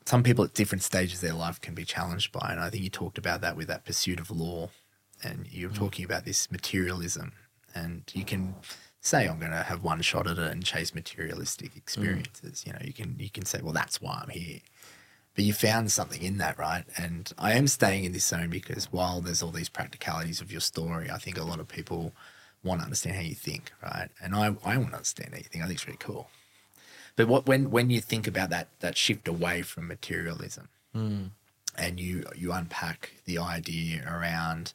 some 0.06 0.22
people 0.22 0.44
at 0.44 0.54
different 0.54 0.82
stages 0.82 1.22
of 1.22 1.28
their 1.28 1.38
life 1.38 1.60
can 1.60 1.74
be 1.74 1.84
challenged 1.84 2.32
by, 2.32 2.48
and 2.50 2.60
I 2.60 2.70
think 2.70 2.82
you 2.82 2.90
talked 2.90 3.18
about 3.18 3.40
that 3.42 3.56
with 3.56 3.68
that 3.68 3.84
pursuit 3.84 4.18
of 4.18 4.30
law, 4.30 4.70
and 5.22 5.46
you're 5.50 5.70
mm. 5.70 5.76
talking 5.76 6.04
about 6.04 6.24
this 6.24 6.50
materialism, 6.50 7.32
and 7.74 8.02
you 8.14 8.24
can 8.24 8.54
say 9.00 9.28
I'm 9.28 9.38
going 9.38 9.52
to 9.52 9.62
have 9.62 9.82
one 9.84 10.00
shot 10.02 10.26
at 10.26 10.38
it 10.38 10.50
and 10.50 10.64
chase 10.64 10.94
materialistic 10.94 11.74
mm. 11.74 11.76
experiences. 11.76 12.64
You 12.66 12.72
know, 12.72 12.80
you 12.82 12.92
can 12.92 13.16
you 13.18 13.30
can 13.30 13.44
say, 13.44 13.60
well, 13.62 13.74
that's 13.74 14.00
why 14.00 14.20
I'm 14.22 14.30
here. 14.30 14.60
But 15.38 15.44
you 15.44 15.52
found 15.52 15.92
something 15.92 16.20
in 16.20 16.38
that, 16.38 16.58
right? 16.58 16.82
And 16.96 17.32
I 17.38 17.52
am 17.52 17.68
staying 17.68 18.02
in 18.02 18.10
this 18.10 18.24
zone 18.24 18.50
because 18.50 18.90
while 18.90 19.20
there's 19.20 19.40
all 19.40 19.52
these 19.52 19.68
practicalities 19.68 20.40
of 20.40 20.50
your 20.50 20.60
story, 20.60 21.12
I 21.12 21.18
think 21.18 21.38
a 21.38 21.44
lot 21.44 21.60
of 21.60 21.68
people 21.68 22.12
want 22.64 22.80
to 22.80 22.84
understand 22.86 23.14
how 23.14 23.22
you 23.22 23.36
think, 23.36 23.70
right? 23.80 24.08
And 24.20 24.34
I, 24.34 24.46
I 24.64 24.76
want 24.78 24.90
to 24.90 24.96
understand 24.96 25.30
how 25.30 25.36
you 25.36 25.44
think. 25.44 25.62
I 25.62 25.68
think 25.68 25.76
it's 25.76 25.86
really 25.86 25.98
cool. 26.00 26.28
But 27.14 27.28
what 27.28 27.46
when 27.46 27.70
when 27.70 27.88
you 27.88 28.00
think 28.00 28.26
about 28.26 28.50
that 28.50 28.66
that 28.80 28.96
shift 28.96 29.28
away 29.28 29.62
from 29.62 29.86
materialism, 29.86 30.70
and 31.76 32.00
you 32.00 32.24
you 32.34 32.50
unpack 32.50 33.12
the 33.24 33.38
idea 33.38 34.02
around, 34.12 34.72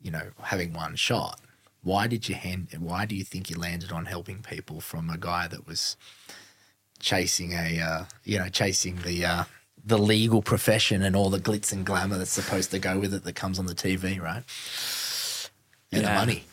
you 0.00 0.12
know, 0.12 0.28
having 0.44 0.74
one 0.74 0.94
shot, 0.94 1.40
why 1.82 2.06
did 2.06 2.28
you 2.28 2.36
hand? 2.36 2.68
Why 2.78 3.04
do 3.04 3.16
you 3.16 3.24
think 3.24 3.50
you 3.50 3.58
landed 3.58 3.90
on 3.90 4.04
helping 4.04 4.42
people 4.42 4.80
from 4.80 5.10
a 5.10 5.18
guy 5.18 5.48
that 5.48 5.66
was 5.66 5.96
chasing 7.00 7.52
a 7.52 7.80
uh, 7.80 8.04
you 8.22 8.38
know 8.38 8.48
chasing 8.48 8.94
the 8.98 9.24
uh, 9.24 9.44
the 9.84 9.98
legal 9.98 10.42
profession 10.42 11.02
and 11.02 11.16
all 11.16 11.30
the 11.30 11.38
glitz 11.40 11.72
and 11.72 11.84
glamour 11.86 12.18
that's 12.18 12.30
supposed 12.30 12.70
to 12.70 12.78
go 12.78 12.98
with 12.98 13.14
it 13.14 13.24
that 13.24 13.34
comes 13.34 13.58
on 13.58 13.66
the 13.66 13.74
TV, 13.74 14.20
right? 14.20 14.42
And 15.92 16.04
the 16.04 16.08
Yeah. 16.08 16.14
money. 16.14 16.44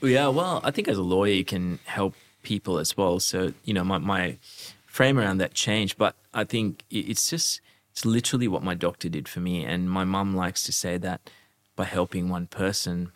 Yeah, 0.00 0.28
well, 0.28 0.60
I 0.62 0.70
think 0.70 0.86
as 0.86 0.96
a 0.96 1.02
lawyer, 1.02 1.32
you 1.32 1.44
can 1.44 1.80
help 1.84 2.14
people 2.42 2.78
as 2.78 2.96
well. 2.96 3.18
So, 3.18 3.52
you 3.64 3.74
know, 3.74 3.82
my, 3.82 3.98
my 3.98 4.38
frame 4.86 5.18
around 5.18 5.38
that 5.38 5.54
changed, 5.54 5.98
but 5.98 6.14
I 6.32 6.44
think 6.44 6.84
it's 6.90 7.28
just, 7.28 7.60
it's 7.90 8.04
literally 8.04 8.46
what 8.46 8.62
my 8.62 8.74
doctor 8.74 9.08
did 9.08 9.26
for 9.28 9.40
me. 9.40 9.64
And 9.64 9.90
my 9.90 10.04
mum 10.04 10.36
likes 10.36 10.62
to 10.64 10.72
say 10.72 10.98
that 10.98 11.30
by 11.74 11.84
helping 11.84 12.28
one 12.28 12.46
person, 12.46 13.10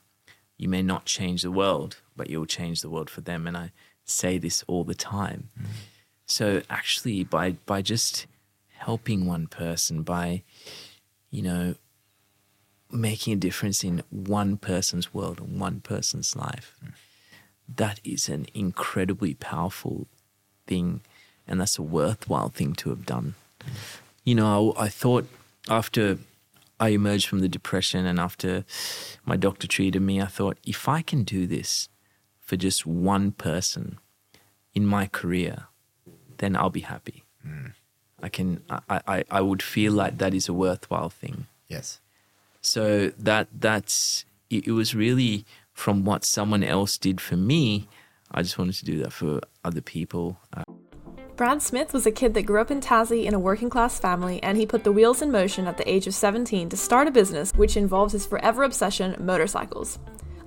you 0.58 0.68
may 0.68 0.82
not 0.82 1.04
change 1.04 1.42
the 1.42 1.50
world, 1.52 1.98
but 2.16 2.28
you'll 2.28 2.46
change 2.46 2.80
the 2.80 2.90
world 2.90 3.08
for 3.10 3.20
them. 3.20 3.46
And 3.46 3.56
I 3.56 3.70
say 4.04 4.38
this 4.38 4.64
all 4.66 4.82
the 4.82 4.94
time. 4.94 5.50
Mm. 5.60 5.66
So 6.26 6.62
actually, 6.68 7.22
by, 7.24 7.52
by 7.66 7.82
just 7.82 8.26
helping 8.84 9.26
one 9.26 9.46
person, 9.46 10.02
by, 10.02 10.42
you 11.30 11.42
know, 11.42 11.74
making 12.90 13.32
a 13.32 13.36
difference 13.36 13.82
in 13.82 14.02
one 14.10 14.56
person's 14.56 15.14
world 15.14 15.40
and 15.40 15.60
one 15.60 15.80
person's 15.80 16.36
life. 16.36 16.76
That 17.68 18.00
is 18.04 18.28
an 18.28 18.46
incredibly 18.54 19.34
powerful 19.34 20.06
thing, 20.66 21.00
and 21.46 21.60
that's 21.60 21.78
a 21.78 21.82
worthwhile 21.82 22.50
thing 22.50 22.74
to 22.74 22.90
have 22.90 23.06
done. 23.06 23.34
You 24.24 24.34
know, 24.34 24.72
I, 24.72 24.84
I 24.84 24.88
thought 24.88 25.26
after 25.68 26.18
I 26.78 26.88
emerged 26.88 27.28
from 27.28 27.40
the 27.40 27.48
depression 27.48 28.04
and 28.06 28.18
after 28.18 28.64
my 29.24 29.36
doctor 29.36 29.66
treated 29.66 30.02
me, 30.02 30.20
I 30.20 30.26
thought 30.26 30.58
if 30.64 30.88
I 30.88 31.02
can 31.02 31.22
do 31.22 31.46
this 31.46 31.88
for 32.40 32.56
just 32.56 32.84
one 32.84 33.32
person 33.32 33.98
in 34.74 34.86
my 34.86 35.06
career, 35.06 35.66
then 36.38 36.56
I'll 36.56 36.70
be 36.70 36.80
happy. 36.80 37.22
Mm. 37.46 37.72
I 38.22 38.28
can. 38.28 38.62
I, 38.70 39.00
I, 39.06 39.24
I 39.30 39.40
would 39.40 39.62
feel 39.62 39.92
like 39.92 40.18
that 40.18 40.34
is 40.34 40.48
a 40.48 40.52
worthwhile 40.52 41.10
thing. 41.10 41.46
Yes. 41.68 42.00
So 42.60 43.12
that 43.18 43.48
that's 43.52 44.24
it, 44.50 44.68
it 44.68 44.72
was 44.72 44.94
really 44.94 45.44
from 45.72 46.04
what 46.04 46.24
someone 46.24 46.62
else 46.62 46.98
did 46.98 47.20
for 47.20 47.36
me. 47.36 47.88
I 48.30 48.42
just 48.42 48.58
wanted 48.58 48.76
to 48.76 48.84
do 48.84 48.98
that 49.02 49.12
for 49.12 49.40
other 49.64 49.80
people. 49.80 50.38
Uh, 50.56 50.64
Brad 51.36 51.62
Smith 51.62 51.92
was 51.92 52.06
a 52.06 52.12
kid 52.12 52.34
that 52.34 52.42
grew 52.42 52.60
up 52.60 52.70
in 52.70 52.80
Tassie 52.80 53.24
in 53.24 53.34
a 53.34 53.38
working 53.38 53.68
class 53.68 53.98
family, 53.98 54.42
and 54.42 54.56
he 54.56 54.66
put 54.66 54.84
the 54.84 54.92
wheels 54.92 55.22
in 55.22 55.30
motion 55.30 55.66
at 55.66 55.76
the 55.76 55.90
age 55.90 56.06
of 56.06 56.14
17 56.14 56.68
to 56.68 56.76
start 56.76 57.08
a 57.08 57.10
business 57.10 57.52
which 57.56 57.76
involved 57.76 58.12
his 58.12 58.26
forever 58.26 58.62
obsession 58.62 59.16
motorcycles. 59.18 59.98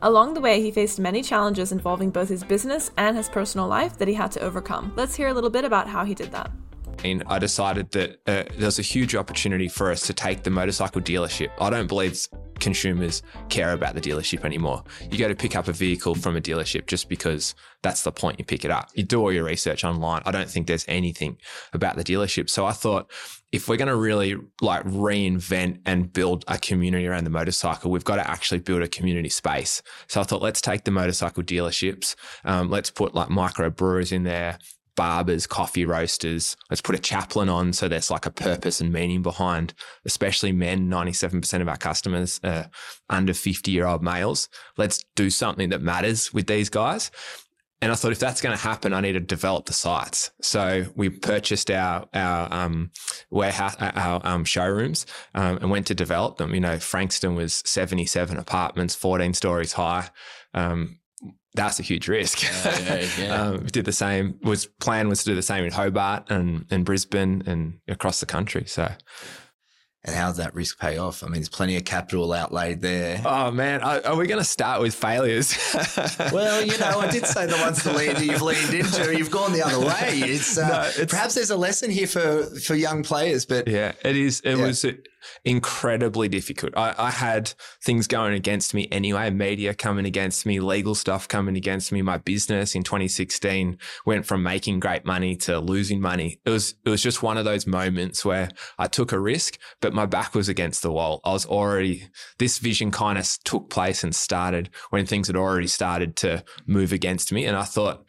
Along 0.01 0.33
the 0.33 0.41
way, 0.41 0.61
he 0.61 0.71
faced 0.71 0.99
many 0.99 1.23
challenges 1.23 1.71
involving 1.71 2.11
both 2.11 2.29
his 2.29 2.43
business 2.43 2.91
and 2.97 3.17
his 3.17 3.29
personal 3.29 3.67
life 3.67 3.97
that 3.97 4.07
he 4.07 4.13
had 4.13 4.31
to 4.33 4.41
overcome. 4.41 4.93
Let's 4.95 5.15
hear 5.15 5.29
a 5.29 5.33
little 5.33 5.49
bit 5.49 5.65
about 5.65 5.87
how 5.87 6.05
he 6.05 6.13
did 6.13 6.31
that. 6.31 6.51
2016, 6.97 7.23
I 7.27 7.39
decided 7.39 7.91
that 7.91 8.19
uh, 8.27 8.43
there's 8.57 8.79
a 8.79 8.81
huge 8.81 9.15
opportunity 9.15 9.67
for 9.67 9.91
us 9.91 10.01
to 10.07 10.13
take 10.13 10.43
the 10.43 10.49
motorcycle 10.49 11.01
dealership. 11.01 11.49
I 11.59 11.69
don't 11.69 11.87
believe 11.87 12.27
consumers 12.59 13.21
care 13.49 13.73
about 13.73 13.95
the 13.95 14.01
dealership 14.01 14.45
anymore. 14.45 14.83
You 15.11 15.17
go 15.17 15.27
to 15.27 15.35
pick 15.35 15.55
up 15.55 15.67
a 15.67 15.73
vehicle 15.73 16.15
from 16.15 16.37
a 16.37 16.41
dealership 16.41 16.87
just 16.87 17.09
because 17.09 17.53
that's 17.81 18.03
the 18.03 18.11
point 18.11 18.39
you 18.39 18.45
pick 18.45 18.63
it 18.63 18.71
up. 18.71 18.89
You 18.93 19.03
do 19.03 19.19
all 19.21 19.31
your 19.31 19.43
research 19.43 19.83
online. 19.83 20.21
I 20.25 20.31
don't 20.31 20.49
think 20.49 20.67
there's 20.67 20.85
anything 20.87 21.37
about 21.73 21.97
the 21.97 22.03
dealership. 22.03 22.49
So 22.49 22.65
I 22.65 22.71
thought 22.71 23.11
if 23.51 23.67
we're 23.67 23.77
going 23.77 23.89
to 23.89 23.95
really 23.95 24.35
like 24.61 24.83
reinvent 24.85 25.81
and 25.85 26.11
build 26.11 26.45
a 26.47 26.57
community 26.57 27.07
around 27.07 27.25
the 27.25 27.29
motorcycle, 27.29 27.91
we've 27.91 28.03
got 28.03 28.15
to 28.15 28.29
actually 28.29 28.59
build 28.59 28.81
a 28.81 28.87
community 28.87 29.29
space. 29.29 29.81
So 30.07 30.21
I 30.21 30.23
thought, 30.23 30.41
let's 30.41 30.61
take 30.61 30.85
the 30.85 30.91
motorcycle 30.91 31.43
dealerships, 31.43 32.15
um, 32.45 32.69
let's 32.69 32.89
put 32.89 33.13
like 33.13 33.29
micro 33.29 33.69
brewers 33.69 34.11
in 34.11 34.23
there, 34.23 34.59
barbers, 34.95 35.47
coffee 35.47 35.85
roasters. 35.85 36.55
Let's 36.69 36.81
put 36.81 36.95
a 36.95 36.99
chaplain 36.99 37.49
on 37.49 37.73
so 37.73 37.87
there's 37.87 38.11
like 38.11 38.25
a 38.25 38.31
purpose 38.31 38.81
and 38.81 38.91
meaning 38.91 39.21
behind, 39.21 39.73
especially 40.05 40.51
men. 40.51 40.89
97% 40.89 41.61
of 41.61 41.67
our 41.67 41.77
customers 41.77 42.39
are 42.43 42.69
under 43.09 43.33
50 43.33 43.71
year 43.71 43.85
old 43.85 44.03
males. 44.03 44.49
Let's 44.77 45.03
do 45.15 45.29
something 45.29 45.69
that 45.69 45.81
matters 45.81 46.33
with 46.33 46.47
these 46.47 46.69
guys. 46.69 47.11
And 47.81 47.91
I 47.91 47.95
thought 47.95 48.13
if 48.13 48.19
that's 48.19 48.41
going 48.41 48.55
to 48.55 48.63
happen, 48.63 48.93
I 48.93 49.01
need 49.01 49.13
to 49.13 49.19
develop 49.19 49.65
the 49.65 49.73
sites. 49.73 50.31
So 50.41 50.85
we 50.95 51.09
purchased 51.09 51.69
our 51.69 52.07
our 52.13 52.51
um, 52.51 52.91
warehouse, 53.29 53.75
our 53.79 54.25
um, 54.25 54.45
showrooms, 54.45 55.05
um, 55.35 55.57
and 55.57 55.69
went 55.69 55.85
to 55.87 55.93
develop 55.93 56.37
them. 56.37 56.55
You 56.55 56.61
know, 56.61 56.79
Frankston 56.79 57.35
was 57.35 57.61
seventy 57.65 58.05
seven 58.05 58.37
apartments, 58.37 58.95
fourteen 58.95 59.33
stories 59.33 59.73
high. 59.73 60.09
Um, 60.53 60.99
that's 61.55 61.79
a 61.79 61.83
huge 61.83 62.07
risk. 62.07 62.43
Yeah, 62.43 63.07
yeah, 63.17 63.41
um, 63.41 63.65
did 63.65 63.85
the 63.85 63.91
same. 63.91 64.39
Was 64.43 64.65
plan 64.65 65.09
was 65.09 65.23
to 65.23 65.31
do 65.31 65.35
the 65.35 65.41
same 65.41 65.63
in 65.65 65.71
Hobart 65.71 66.29
and 66.29 66.65
and 66.69 66.85
Brisbane 66.85 67.43
and 67.45 67.79
across 67.87 68.19
the 68.19 68.25
country. 68.25 68.65
So. 68.67 68.91
And 70.07 70.15
how's 70.15 70.37
that 70.37 70.53
risk 70.53 70.77
pay 70.77 70.99
off? 70.99 71.23
I 71.23 71.25
mean, 71.25 71.37
there's 71.37 71.49
plenty 71.49 71.77
of 71.77 71.83
capital 71.83 72.31
outlaid 72.31 72.79
there. 72.79 73.19
Oh 73.25 73.49
man, 73.49 73.81
are, 73.81 74.05
are 74.05 74.15
we 74.15 74.27
going 74.27 74.39
to 74.39 74.45
start 74.45 74.79
with 74.79 74.93
failures? 74.93 75.57
well, 76.31 76.63
you 76.63 76.77
know, 76.77 76.99
I 76.99 77.09
did 77.09 77.25
say 77.25 77.47
the 77.47 77.57
ones 77.57 77.81
to 77.81 77.91
lean, 77.91 78.15
you've 78.21 78.43
leaned 78.43 78.71
into, 78.71 79.17
you've 79.17 79.31
gone 79.31 79.51
the 79.51 79.65
other 79.65 79.79
way. 79.79 80.19
It's, 80.19 80.59
uh, 80.59 80.67
no, 80.95 81.01
it's 81.01 81.11
perhaps 81.11 81.33
there's 81.33 81.49
a 81.49 81.57
lesson 81.57 81.89
here 81.89 82.05
for 82.05 82.43
for 82.59 82.75
young 82.75 83.01
players, 83.01 83.47
but 83.47 83.67
yeah, 83.67 83.93
it 84.03 84.15
is. 84.15 84.41
It 84.41 84.57
yeah. 84.57 84.67
was 84.67 84.85
incredibly 85.43 86.27
difficult. 86.27 86.73
I, 86.75 86.93
I, 86.97 87.11
had 87.11 87.53
things 87.83 88.07
going 88.07 88.33
against 88.33 88.73
me 88.73 88.87
anyway, 88.91 89.29
media 89.29 89.73
coming 89.73 90.05
against 90.05 90.45
me, 90.45 90.59
legal 90.59 90.95
stuff 90.95 91.27
coming 91.27 91.55
against 91.55 91.91
me. 91.91 92.01
My 92.01 92.17
business 92.17 92.75
in 92.75 92.83
2016 92.83 93.77
went 94.05 94.25
from 94.25 94.43
making 94.43 94.79
great 94.79 95.05
money 95.05 95.35
to 95.37 95.59
losing 95.59 96.01
money. 96.01 96.39
It 96.45 96.49
was, 96.49 96.75
it 96.85 96.89
was 96.89 97.01
just 97.01 97.23
one 97.23 97.37
of 97.37 97.45
those 97.45 97.67
moments 97.67 98.25
where 98.25 98.49
I 98.77 98.87
took 98.87 99.11
a 99.11 99.19
risk, 99.19 99.57
but 99.81 99.93
my 99.93 100.05
back 100.05 100.35
was 100.35 100.49
against 100.49 100.81
the 100.81 100.91
wall. 100.91 101.21
I 101.23 101.33
was 101.33 101.45
already, 101.45 102.07
this 102.37 102.59
vision 102.59 102.91
kind 102.91 103.17
of 103.17 103.27
took 103.43 103.69
place 103.69 104.03
and 104.03 104.15
started 104.15 104.69
when 104.89 105.05
things 105.05 105.27
had 105.27 105.35
already 105.35 105.67
started 105.67 106.15
to 106.17 106.43
move 106.65 106.91
against 106.91 107.31
me. 107.31 107.45
And 107.45 107.55
I 107.55 107.63
thought, 107.63 108.05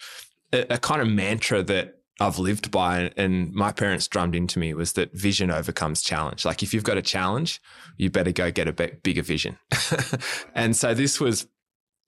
a, 0.52 0.74
a 0.74 0.79
kind 0.79 1.02
of 1.02 1.09
mantra 1.09 1.62
that 1.64 1.96
I've 2.18 2.38
lived 2.38 2.70
by 2.70 3.12
and 3.16 3.52
my 3.52 3.72
parents 3.72 4.09
drummed 4.09 4.35
into 4.35 4.59
me 4.59 4.72
was 4.72 4.94
that 4.94 5.12
vision 5.12 5.50
overcomes 5.50 6.00
challenge. 6.00 6.44
Like 6.44 6.62
if 6.62 6.72
you've 6.72 6.85
got 6.85 6.96
a 6.96 7.02
challenge, 7.02 7.61
you 7.98 8.11
better 8.11 8.33
go 8.33 8.50
get 8.50 8.68
a 8.68 8.72
bigger 8.72 9.22
vision. 9.22 9.59
and 10.55 10.74
so 10.74 10.94
this 10.94 11.20
was 11.20 11.46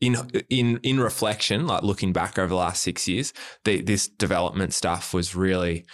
in 0.01 0.17
in 0.49 0.79
in 0.83 1.01
reflection, 1.01 1.67
like 1.67 1.83
looking 1.83 2.13
back 2.13 2.39
over 2.39 2.49
the 2.49 2.55
last 2.55 2.83
six 2.83 3.09
years, 3.09 3.33
the, 3.65 3.81
this 3.83 4.09
development 4.09 4.73
stuff 4.73 5.13
was 5.13 5.35
really 5.35 5.85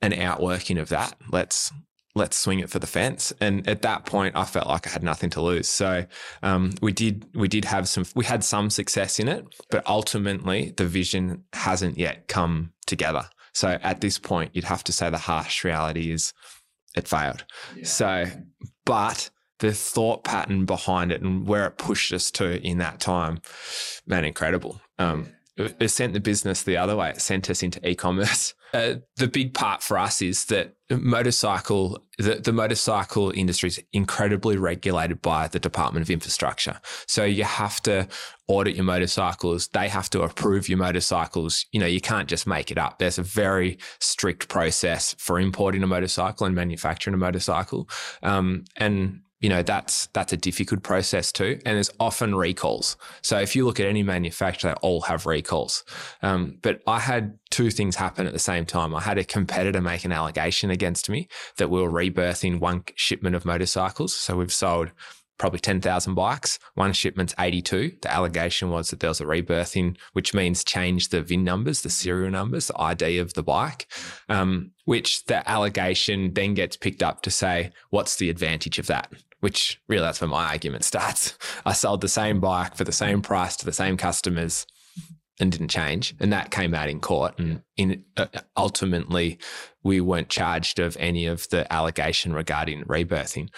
an 0.00 0.12
outworking 0.12 0.78
of 0.78 0.88
that. 0.88 1.14
Let's 1.30 1.72
let's 2.14 2.38
swing 2.38 2.60
it 2.60 2.70
for 2.70 2.78
the 2.78 2.86
fence. 2.86 3.32
And 3.40 3.66
at 3.68 3.82
that 3.82 4.06
point, 4.06 4.36
I 4.36 4.44
felt 4.44 4.66
like 4.66 4.86
I 4.86 4.90
had 4.90 5.02
nothing 5.02 5.30
to 5.30 5.42
lose. 5.42 5.68
So 5.68 6.04
um, 6.42 6.72
we 6.80 6.92
did 6.92 7.26
we 7.34 7.48
did 7.48 7.64
have 7.64 7.88
some 7.88 8.04
we 8.14 8.24
had 8.24 8.44
some 8.44 8.70
success 8.70 9.18
in 9.18 9.28
it, 9.28 9.46
but 9.70 9.86
ultimately 9.86 10.72
the 10.76 10.86
vision 10.86 11.44
hasn't 11.52 11.98
yet 11.98 12.28
come 12.28 12.72
together. 12.86 13.28
So 13.58 13.76
at 13.82 14.00
this 14.00 14.20
point, 14.20 14.52
you'd 14.54 14.66
have 14.66 14.84
to 14.84 14.92
say 14.92 15.10
the 15.10 15.18
harsh 15.18 15.64
reality 15.64 16.12
is 16.12 16.32
it 16.94 17.08
failed. 17.08 17.44
Yeah. 17.76 17.84
So, 17.86 18.24
but 18.84 19.30
the 19.58 19.72
thought 19.72 20.22
pattern 20.22 20.64
behind 20.64 21.10
it 21.10 21.22
and 21.22 21.44
where 21.44 21.66
it 21.66 21.76
pushed 21.76 22.12
us 22.12 22.30
to 22.30 22.64
in 22.64 22.78
that 22.78 23.00
time, 23.00 23.40
man, 24.06 24.24
incredible. 24.24 24.80
Um, 25.00 25.32
it 25.58 25.88
sent 25.88 26.12
the 26.12 26.20
business 26.20 26.62
the 26.62 26.76
other 26.76 26.96
way. 26.96 27.10
It 27.10 27.20
sent 27.20 27.50
us 27.50 27.62
into 27.62 27.86
e-commerce. 27.88 28.54
Uh, 28.74 28.96
the 29.16 29.26
big 29.26 29.54
part 29.54 29.82
for 29.82 29.96
us 29.96 30.20
is 30.20 30.44
that 30.44 30.74
motorcycle, 30.90 32.04
the, 32.18 32.34
the 32.34 32.52
motorcycle 32.52 33.30
industry 33.30 33.68
is 33.68 33.82
incredibly 33.94 34.58
regulated 34.58 35.22
by 35.22 35.48
the 35.48 35.58
Department 35.58 36.02
of 36.02 36.10
Infrastructure. 36.10 36.78
So 37.06 37.24
you 37.24 37.44
have 37.44 37.80
to 37.84 38.06
audit 38.46 38.76
your 38.76 38.84
motorcycles. 38.84 39.68
They 39.68 39.88
have 39.88 40.10
to 40.10 40.20
approve 40.20 40.68
your 40.68 40.76
motorcycles. 40.76 41.64
You 41.72 41.80
know, 41.80 41.86
you 41.86 42.02
can't 42.02 42.28
just 42.28 42.46
make 42.46 42.70
it 42.70 42.76
up. 42.76 42.98
There's 42.98 43.18
a 43.18 43.22
very 43.22 43.78
strict 44.00 44.50
process 44.50 45.14
for 45.18 45.40
importing 45.40 45.82
a 45.82 45.86
motorcycle 45.86 46.44
and 46.44 46.54
manufacturing 46.54 47.14
a 47.14 47.18
motorcycle. 47.18 47.88
Um, 48.22 48.64
and 48.76 49.20
you 49.40 49.48
know 49.48 49.62
that's 49.62 50.06
that's 50.08 50.32
a 50.32 50.36
difficult 50.36 50.82
process 50.82 51.30
too 51.30 51.58
and 51.64 51.76
there's 51.76 51.90
often 52.00 52.34
recalls 52.34 52.96
so 53.22 53.38
if 53.38 53.54
you 53.54 53.64
look 53.64 53.78
at 53.78 53.86
any 53.86 54.02
manufacturer 54.02 54.70
they 54.70 54.80
all 54.80 55.00
have 55.02 55.26
recalls 55.26 55.84
um, 56.22 56.58
but 56.62 56.80
i 56.86 56.98
had 56.98 57.38
two 57.50 57.70
things 57.70 57.96
happen 57.96 58.26
at 58.26 58.32
the 58.32 58.38
same 58.38 58.64
time 58.64 58.94
i 58.94 59.00
had 59.00 59.18
a 59.18 59.24
competitor 59.24 59.80
make 59.80 60.04
an 60.04 60.12
allegation 60.12 60.70
against 60.70 61.08
me 61.08 61.28
that 61.56 61.70
we 61.70 61.80
were 61.80 61.90
rebirthing 61.90 62.58
one 62.58 62.82
shipment 62.94 63.36
of 63.36 63.44
motorcycles 63.44 64.14
so 64.14 64.36
we've 64.36 64.52
sold 64.52 64.90
probably 65.38 65.60
10,000 65.60 66.14
bikes. 66.14 66.58
One 66.74 66.92
shipment's 66.92 67.34
82. 67.38 67.92
The 68.02 68.12
allegation 68.12 68.70
was 68.70 68.90
that 68.90 69.00
there 69.00 69.10
was 69.10 69.20
a 69.20 69.24
rebirthing, 69.24 69.96
which 70.12 70.34
means 70.34 70.64
change 70.64 71.08
the 71.08 71.22
VIN 71.22 71.44
numbers, 71.44 71.82
the 71.82 71.90
serial 71.90 72.30
numbers, 72.30 72.66
the 72.66 72.80
ID 72.80 73.18
of 73.18 73.34
the 73.34 73.42
bike, 73.44 73.86
um, 74.28 74.72
which 74.84 75.24
the 75.26 75.48
allegation 75.48 76.34
then 76.34 76.54
gets 76.54 76.76
picked 76.76 77.02
up 77.02 77.22
to 77.22 77.30
say, 77.30 77.70
what's 77.90 78.16
the 78.16 78.30
advantage 78.30 78.78
of 78.78 78.88
that? 78.88 79.12
Which 79.40 79.80
really 79.88 80.02
that's 80.02 80.20
where 80.20 80.28
my 80.28 80.46
argument 80.46 80.84
starts. 80.84 81.36
I 81.66 81.72
sold 81.72 82.00
the 82.00 82.08
same 82.08 82.40
bike 82.40 82.76
for 82.76 82.84
the 82.84 82.92
same 82.92 83.22
price 83.22 83.56
to 83.56 83.64
the 83.64 83.72
same 83.72 83.96
customers 83.96 84.66
and 85.40 85.52
didn't 85.52 85.68
change. 85.68 86.14
And 86.20 86.32
that 86.32 86.50
came 86.50 86.74
out 86.74 86.88
in 86.88 87.00
court. 87.00 87.38
And 87.38 87.62
in, 87.76 88.04
uh, 88.16 88.26
ultimately, 88.56 89.38
we 89.82 90.00
weren't 90.00 90.28
charged 90.28 90.78
of 90.78 90.96
any 90.98 91.26
of 91.26 91.48
the 91.50 91.70
allegation 91.72 92.32
regarding 92.32 92.84
rebirthing. 92.84 93.50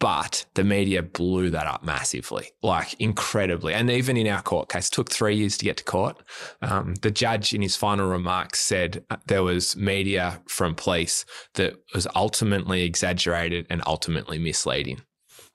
But 0.00 0.46
the 0.54 0.62
media 0.62 1.02
blew 1.02 1.50
that 1.50 1.66
up 1.66 1.82
massively, 1.82 2.52
like 2.62 2.94
incredibly. 3.00 3.74
And 3.74 3.90
even 3.90 4.16
in 4.16 4.28
our 4.28 4.42
court 4.42 4.68
case, 4.68 4.88
took 4.88 5.10
three 5.10 5.34
years 5.34 5.58
to 5.58 5.64
get 5.64 5.78
to 5.78 5.84
court. 5.84 6.22
Um, 6.62 6.94
the 7.02 7.10
judge, 7.10 7.52
in 7.52 7.62
his 7.62 7.74
final 7.74 8.08
remarks, 8.08 8.60
said 8.60 9.04
uh, 9.10 9.16
there 9.26 9.42
was 9.42 9.76
media 9.76 10.40
from 10.46 10.76
police 10.76 11.24
that 11.54 11.74
was 11.94 12.06
ultimately 12.14 12.84
exaggerated 12.84 13.66
and 13.70 13.82
ultimately 13.86 14.38
misleading. 14.38 15.00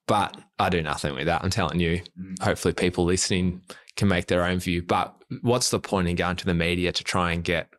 But 0.07 0.37
I 0.59 0.69
do 0.69 0.81
nothing 0.81 1.15
with 1.15 1.25
that. 1.27 1.43
I'm 1.43 1.49
telling 1.49 1.79
you. 1.79 2.01
Mm. 2.19 2.41
Hopefully, 2.41 2.73
people 2.73 3.05
listening 3.05 3.61
can 3.95 4.07
make 4.07 4.27
their 4.27 4.43
own 4.43 4.59
view. 4.59 4.81
But 4.81 5.15
what's 5.41 5.69
the 5.69 5.79
point 5.79 6.07
in 6.07 6.15
going 6.15 6.35
to 6.37 6.45
the 6.45 6.53
media 6.53 6.91
to 6.91 7.03
try 7.03 7.31
and 7.31 7.43
get 7.43 7.69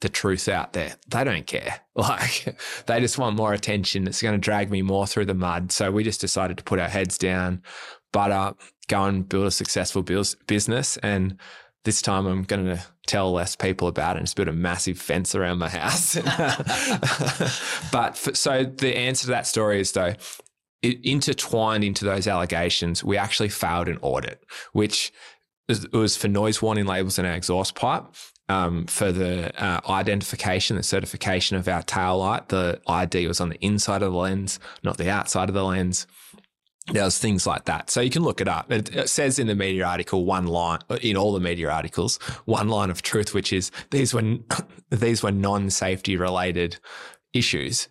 the 0.00 0.08
truth 0.08 0.48
out 0.48 0.72
there? 0.72 0.96
They 1.08 1.24
don't 1.24 1.46
care. 1.46 1.80
Like, 1.98 2.56
they 2.86 3.00
just 3.00 3.18
want 3.18 3.36
more 3.36 3.52
attention. 3.52 4.06
It's 4.06 4.22
going 4.22 4.36
to 4.36 4.38
drag 4.38 4.70
me 4.70 4.82
more 4.82 5.04
through 5.04 5.24
the 5.24 5.34
mud. 5.34 5.72
So 5.72 5.90
we 5.90 6.04
just 6.04 6.20
decided 6.20 6.56
to 6.58 6.62
put 6.62 6.78
our 6.78 6.88
heads 6.88 7.18
down, 7.18 7.60
butt 8.12 8.30
up, 8.30 8.60
go 8.86 9.02
and 9.02 9.28
build 9.28 9.46
a 9.46 9.50
successful 9.50 10.04
business. 10.46 10.96
And 10.98 11.40
this 11.84 12.00
time 12.00 12.26
I'm 12.26 12.44
going 12.44 12.66
to 12.66 12.80
tell 13.08 13.32
less 13.32 13.56
people 13.56 13.88
about 13.88 14.14
it 14.14 14.18
and 14.18 14.26
just 14.26 14.36
build 14.36 14.46
a 14.46 14.52
massive 14.52 14.96
fence 14.96 15.34
around 15.34 15.58
my 15.58 15.68
house. 15.68 16.14
but 17.90 18.16
for, 18.16 18.32
so 18.34 18.62
the 18.62 18.96
answer 18.96 19.22
to 19.22 19.30
that 19.30 19.48
story 19.48 19.80
is 19.80 19.90
though, 19.90 20.14
it, 20.82 21.04
intertwined 21.04 21.84
into 21.84 22.04
those 22.04 22.26
allegations, 22.26 23.02
we 23.02 23.16
actually 23.16 23.48
failed 23.48 23.88
an 23.88 23.98
audit, 24.02 24.44
which 24.72 25.12
was 25.92 26.16
for 26.16 26.28
noise 26.28 26.62
warning 26.62 26.86
labels 26.86 27.18
in 27.18 27.26
our 27.26 27.34
exhaust 27.34 27.74
pipe. 27.74 28.04
Um, 28.50 28.86
for 28.86 29.12
the 29.12 29.52
uh, 29.62 29.82
identification, 29.90 30.76
the 30.76 30.82
certification 30.82 31.58
of 31.58 31.68
our 31.68 31.82
tail 31.82 32.18
light, 32.20 32.48
the 32.48 32.80
ID 32.86 33.26
was 33.26 33.42
on 33.42 33.50
the 33.50 33.62
inside 33.62 34.02
of 34.02 34.10
the 34.12 34.18
lens, 34.18 34.58
not 34.82 34.96
the 34.96 35.10
outside 35.10 35.50
of 35.50 35.54
the 35.54 35.64
lens. 35.64 36.06
There 36.90 37.04
was 37.04 37.18
things 37.18 37.46
like 37.46 37.66
that. 37.66 37.90
So 37.90 38.00
you 38.00 38.08
can 38.08 38.22
look 38.22 38.40
it 38.40 38.48
up. 38.48 38.72
It, 38.72 38.96
it, 38.96 39.10
says 39.10 39.38
in 39.38 39.48
the 39.48 39.54
media 39.54 39.84
article 39.84 40.24
one 40.24 40.46
line 40.46 40.78
in 41.02 41.14
all 41.14 41.34
the 41.34 41.40
media 41.40 41.68
articles, 41.68 42.16
one 42.46 42.70
line 42.70 42.88
of 42.88 43.02
truth, 43.02 43.34
which 43.34 43.52
is 43.52 43.70
these 43.90 44.14
were 44.14 44.38
these 44.90 45.22
were 45.22 45.30
non-safety 45.32 46.16
related 46.16 46.78
issues, 47.34 47.88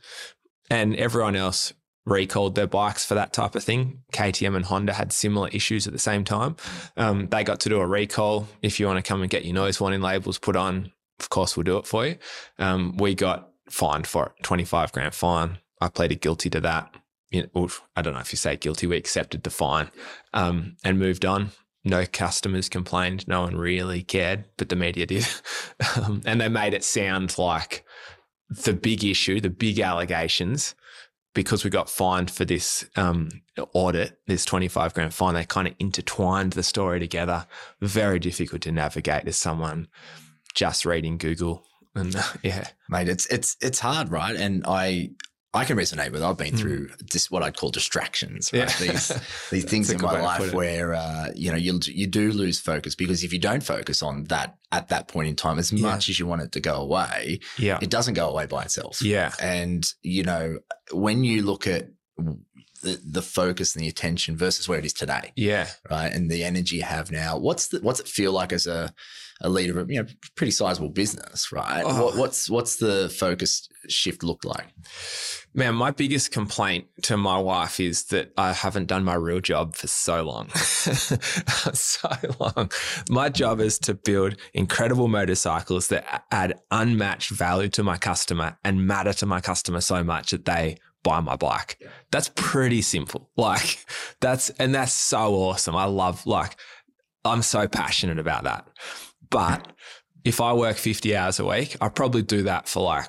and 0.71 0.95
everyone 0.95 1.36
else 1.36 1.71
recalled 2.08 2.56
their 2.56 2.67
bikes 2.67 3.06
for 3.06 3.15
that 3.15 3.34
type 3.34 3.54
of 3.54 3.63
thing. 3.63 4.02
KTM 4.13 4.56
and 4.56 4.65
Honda 4.65 4.93
had 4.93 5.12
similar 5.12 5.50
issues 5.50 5.86
at 5.86 5.93
the 5.93 6.00
same 6.00 6.24
time. 6.24 6.56
Um, 6.96 7.28
they 7.28 7.43
got 7.43 7.60
to 7.62 7.70
do 7.70 7.80
a 7.82 7.86
recall. 7.86 8.48
If 8.62 8.80
you 8.80 8.88
want 8.88 9.04
to 9.04 9.08
come 9.08 9.22
and 9.22 9.30
get 9.30 9.43
your 9.43 9.54
noise 9.54 9.82
warning 9.82 10.02
labels 10.02 10.39
put 10.39 10.56
on, 10.56 10.93
of 11.20 11.30
course, 11.30 11.58
we'll 11.58 11.65
do 11.65 11.78
it 11.78 11.86
for 11.86 12.06
you. 12.06 12.15
Um, 12.60 12.96
we 12.98 13.13
got 13.13 13.50
fined 13.70 14.08
for 14.08 14.28
it, 14.28 14.43
25 14.43 14.93
grand 14.93 15.13
fine. 15.13 15.58
I 15.82 15.89
pleaded 15.89 16.22
guilty 16.22 16.50
to 16.52 16.62
that. 16.62 16.96
You 17.30 17.50
know, 17.54 17.67
I 17.96 18.02
don't 18.02 18.13
know 18.13 18.22
if 18.22 18.32
you 18.32 18.38
say 18.38 18.56
guilty, 18.56 18.88
we 18.88 18.96
accepted 18.96 19.43
the 19.43 19.50
fine 19.50 19.91
um, 20.34 20.78
and 20.86 20.98
moved 20.98 21.26
on. 21.26 21.52
No 21.84 22.06
customers 22.06 22.70
complained. 22.70 23.28
No 23.28 23.41
one 23.41 23.58
really 23.58 24.02
cared, 24.02 24.46
but 24.58 24.70
the 24.70 24.78
media 24.78 25.06
did. 25.06 25.28
um, 25.98 26.22
and 26.26 26.39
they 26.39 26.48
made 26.48 26.74
it 26.74 26.86
sound 26.86 27.38
like 27.38 27.84
the 28.50 28.74
big 28.74 29.04
issue, 29.04 29.41
the 29.41 29.50
big 29.50 29.80
allegations, 29.82 30.74
because 31.38 31.63
we 31.63 31.69
got 31.69 31.88
fined 31.88 32.32
for 32.32 32.45
this 32.45 32.84
um, 32.95 33.30
audit, 33.73 34.17
this 34.26 34.43
25 34.43 34.95
grand 34.95 35.13
fine, 35.13 35.36
they 35.36 35.45
kind 35.45 35.67
of 35.67 35.76
intertwined 35.78 36.54
the 36.54 36.63
story 36.63 37.00
together. 37.00 37.45
Very 37.80 38.17
difficult 38.17 38.63
to 38.63 38.71
navigate 38.71 39.28
as 39.28 39.38
someone 39.38 39.88
just 40.56 40.84
reading 40.84 41.19
Google. 41.19 41.63
And 41.93 42.15
yeah, 42.41 42.69
mate, 42.89 43.08
it's 43.08 43.28
it's 43.28 43.56
it's 43.62 43.78
hard, 43.78 44.10
right? 44.10 44.36
And 44.36 44.63
I 44.65 45.12
I 45.58 45.65
can 45.65 45.78
resonate 45.78 46.12
with. 46.12 46.22
I've 46.22 46.38
been 46.38 46.54
mm. 46.54 46.60
through 46.60 46.89
just 47.06 47.32
what 47.32 47.43
I'd 47.43 47.58
call 47.58 47.70
distractions, 47.70 48.52
right? 48.54 48.60
Yeah. 48.60 48.91
These 48.91 49.08
these 49.52 49.65
things 49.65 49.89
in 49.89 50.02
my 50.02 50.22
life 50.22 50.54
where 50.54 50.93
uh, 50.93 51.30
you 51.36 51.52
know 51.52 51.58
you 51.58 51.80
you 51.86 52.08
do 52.08 52.32
lose 52.32 52.60
focus 52.60 52.96
because 52.96 53.24
if 53.24 53.34
you 53.34 53.39
don't 53.39 53.63
focus 53.63 54.02
on 54.04 54.26
that 54.26 54.58
at 54.72 54.89
that 54.89 55.08
point 55.08 55.30
in 55.30 55.36
time, 55.36 55.58
as 55.58 55.74
yeah. 55.74 55.82
much 55.82 56.10
as 56.10 56.20
you 56.20 56.28
want 56.28 56.43
it 56.43 56.52
to 56.52 56.60
go 56.60 56.76
away, 56.76 57.39
yeah, 57.58 57.80
it 57.82 57.89
doesn't 57.89 58.13
go 58.13 58.30
away 58.30 58.46
by 58.46 58.63
itself. 58.63 59.02
Yeah, 59.02 59.34
and 59.41 59.86
you 60.04 60.24
know 60.24 60.60
when 60.91 61.24
you 61.24 61.41
look 61.41 61.65
at 61.65 61.89
the, 62.82 63.02
the 63.04 63.22
focus 63.22 63.76
and 63.76 63.84
the 63.84 63.89
attention 63.89 64.38
versus 64.38 64.70
where 64.70 64.80
it 64.80 64.86
is 64.86 64.93
today. 64.93 65.32
Yeah. 65.36 65.67
Right. 65.89 66.12
And 66.12 66.30
the 66.30 66.43
energy 66.43 66.78
you 66.78 66.84
have 66.84 67.12
now. 67.12 67.38
What's 67.38 67.70
the, 67.70 67.80
what's 67.80 68.00
it 68.00 68.08
feel 68.08 68.32
like 68.32 68.54
as 68.54 68.67
a, 68.67 68.93
a 69.41 69.50
leader 69.50 69.80
of, 69.80 69.91
you 69.91 70.02
know, 70.02 70.10
pretty 70.36 70.52
sizable 70.52 70.89
business, 70.89 71.52
right? 71.52 71.84
Oh. 71.86 72.06
What, 72.06 72.17
what's, 72.17 72.50
what's 72.50 72.78
the 72.78 73.10
focus 73.10 73.67
shift 73.88 74.23
look 74.23 74.43
like? 74.43 74.67
Man, 75.54 75.76
my 75.76 75.91
biggest 75.91 76.32
complaint 76.32 76.88
to 77.04 77.17
my 77.17 77.39
wife 77.39 77.80
is 77.80 78.06
that 78.06 78.32
I 78.38 78.54
haven't 78.54 78.86
done 78.86 79.04
my 79.04 79.15
real 79.15 79.39
job 79.39 79.76
for 79.76 79.88
so 79.88 80.23
long. 80.23 80.50
so 80.54 82.10
long. 82.39 82.71
My 83.10 83.30
job 83.30 83.60
is 83.60 83.80
to 83.80 83.93
build 83.93 84.36
incredible 84.54 85.08
motorcycles 85.08 85.88
that 85.88 86.26
add 86.32 86.60
unmatched 86.71 87.32
value 87.32 87.69
to 87.69 87.84
my 87.84 87.97
customer 87.97 88.58
and 88.63 88.86
matter 88.86 89.13
to 89.13 89.26
my 89.26 89.41
customer 89.41 89.82
so 89.82 90.04
much 90.04 90.32
that 90.32 90.45
they 90.45 90.78
buy 91.04 91.21
my 91.21 91.36
bike. 91.36 91.78
Yeah. 91.80 91.88
That's 92.12 92.30
pretty 92.36 92.82
simple. 92.82 93.30
Like 93.38 93.86
that's, 94.19 94.50
and 94.52 94.76
that's 94.76 94.93
so 94.93 95.36
awesome. 95.36 95.76
I 95.76 95.86
love, 95.86 96.26
like, 96.26 96.56
I'm 97.23 97.41
so 97.41 97.67
passionate 97.67 98.19
about 98.19 98.43
that. 98.43 98.67
But 99.29 99.71
if 100.23 100.41
I 100.41 100.53
work 100.53 100.77
50 100.77 101.15
hours 101.15 101.39
a 101.39 101.45
week, 101.45 101.75
I 101.81 101.89
probably 101.89 102.21
do 102.21 102.43
that 102.43 102.67
for 102.67 102.83
like 102.83 103.07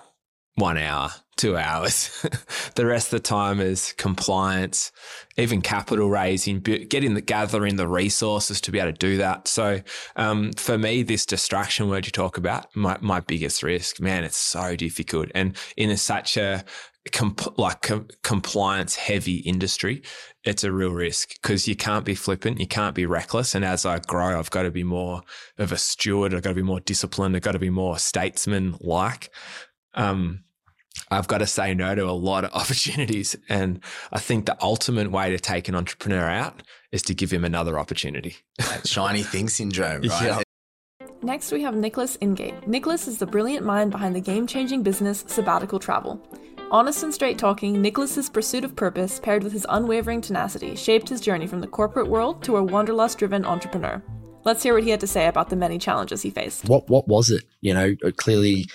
one 0.55 0.77
hour, 0.77 1.11
two 1.37 1.57
hours. 1.57 2.27
the 2.75 2.87
rest 2.87 3.13
of 3.13 3.23
the 3.23 3.29
time 3.29 3.61
is 3.61 3.95
compliance, 3.97 4.93
even 5.37 5.63
capital 5.63 6.11
raising, 6.11 6.61
getting 6.61 7.15
the 7.15 7.21
gathering 7.21 7.77
the 7.77 7.89
resources 7.89 8.61
to 8.63 8.73
be 8.73 8.79
able 8.79 8.93
to 8.93 8.99
do 8.99 9.17
that. 9.19 9.47
So 9.49 9.81
um, 10.17 10.53
for 10.53 10.77
me, 10.77 11.03
this 11.03 11.25
distraction 11.25 11.89
word 11.89 12.07
you 12.07 12.13
talk 12.13 12.37
about, 12.39 12.75
my, 12.75 12.99
my 13.01 13.21
biggest 13.21 13.63
risk, 13.63 14.01
man, 14.01 14.25
it's 14.25 14.37
so 14.37 14.75
difficult. 14.75 15.29
And 15.35 15.57
in 15.77 15.91
a, 15.91 15.97
such 15.97 16.37
a 16.37 16.65
comp- 17.13 17.59
like 17.59 17.83
com- 17.83 18.09
compliance 18.23 18.97
heavy 18.97 19.37
industry, 19.37 20.03
it's 20.45 20.65
a 20.65 20.73
real 20.73 20.93
risk 20.93 21.31
because 21.41 21.69
you 21.69 21.77
can't 21.77 22.05
be 22.05 22.15
flippant, 22.15 22.61
you 22.61 22.67
can't 22.67 22.95
be 22.95 23.07
reckless. 23.07 23.55
And 23.55 23.65
as 23.65 23.85
I 23.85 23.99
grow, 23.99 24.39
I've 24.39 24.51
got 24.51 24.63
to 24.63 24.71
be 24.71 24.85
more 24.85 25.23
of 25.59 25.73
a 25.73 25.79
steward. 25.79 26.35
I've 26.35 26.43
got 26.43 26.51
to 26.51 26.55
be 26.55 26.63
more 26.63 26.81
disciplined. 26.81 27.37
I've 27.37 27.43
got 27.43 27.53
to 27.53 27.59
be 27.59 27.71
more 27.71 27.99
statesman 27.99 28.77
like. 28.81 29.31
Um, 29.95 30.45
I've 31.11 31.29
got 31.29 31.39
to 31.39 31.47
say 31.47 31.75
no 31.75 31.95
to 31.95 32.09
a 32.09 32.13
lot 32.13 32.45
of 32.45 32.53
opportunities. 32.55 33.37
And 33.49 33.81
I 34.13 34.19
think 34.19 34.47
the 34.47 34.57
ultimate 34.63 35.11
way 35.11 35.31
to 35.31 35.39
take 35.39 35.69
an 35.69 35.75
entrepreneur 35.75 36.29
out 36.29 36.63
is 36.93 37.03
to 37.03 37.15
give 37.15 37.31
him 37.31 37.45
another 37.45 37.79
opportunity. 37.79 38.37
That 38.59 38.87
shiny 38.87 39.23
thing 39.25 39.49
syndrome, 39.49 40.03
right? 40.03 40.23
Yeah. 40.23 40.43
Next, 41.21 41.51
we 41.51 41.63
have 41.63 41.75
Nicholas 41.75 42.17
Ingate. 42.19 42.67
Nicholas 42.69 43.09
is 43.09 43.19
the 43.19 43.27
brilliant 43.27 43.67
mind 43.67 43.91
behind 43.91 44.15
the 44.15 44.21
game 44.21 44.47
changing 44.47 44.85
business 44.85 45.25
Sabbatical 45.27 45.81
Travel. 45.81 46.23
Honest 46.71 47.03
and 47.03 47.15
straight 47.15 47.39
talking, 47.39 47.81
Nicholas's 47.81 48.29
pursuit 48.29 48.63
of 48.63 48.77
purpose, 48.77 49.19
paired 49.19 49.43
with 49.43 49.55
his 49.55 49.65
unwavering 49.71 50.21
tenacity, 50.21 50.77
shaped 50.77 51.09
his 51.09 51.23
journey 51.23 51.47
from 51.47 51.63
the 51.63 51.67
corporate 51.67 52.09
world 52.09 52.43
to 52.43 52.59
a 52.59 52.63
wanderlust 52.63 53.19
driven 53.19 53.43
entrepreneur. 53.47 54.03
Let's 54.45 54.63
hear 54.63 54.75
what 54.75 54.85
he 54.85 54.91
had 54.91 55.01
to 55.01 55.07
say 55.07 55.29
about 55.29 55.49
the 55.49 55.57
many 55.57 55.79
challenges 55.79 56.21
he 56.21 56.29
faced. 56.29 56.69
What 56.69 56.87
what 56.91 57.09
was 57.09 57.31
it? 57.31 57.45
You 57.63 57.73
know, 57.73 57.97
uh, 58.05 58.11
clearly 58.15 58.67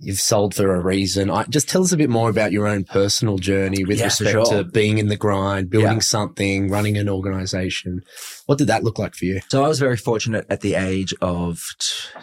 you've 0.00 0.20
sold 0.20 0.54
for 0.54 0.74
a 0.74 0.80
reason. 0.80 1.30
I, 1.30 1.44
just 1.44 1.68
tell 1.68 1.82
us 1.82 1.92
a 1.92 1.96
bit 1.96 2.10
more 2.10 2.30
about 2.30 2.52
your 2.52 2.66
own 2.66 2.84
personal 2.84 3.38
journey 3.38 3.84
with 3.84 3.98
yeah, 3.98 4.04
respect 4.04 4.30
sure. 4.30 4.44
to 4.46 4.64
being 4.64 4.98
in 4.98 5.08
the 5.08 5.16
grind, 5.16 5.70
building 5.70 5.94
yeah. 5.94 5.98
something, 5.98 6.68
running 6.68 6.96
an 6.96 7.08
organization. 7.08 8.02
What 8.46 8.58
did 8.58 8.68
that 8.68 8.84
look 8.84 8.98
like 8.98 9.14
for 9.14 9.24
you? 9.24 9.40
So 9.48 9.64
I 9.64 9.68
was 9.68 9.78
very 9.78 9.96
fortunate 9.96 10.46
at 10.48 10.60
the 10.60 10.74
age 10.74 11.14
of 11.20 11.62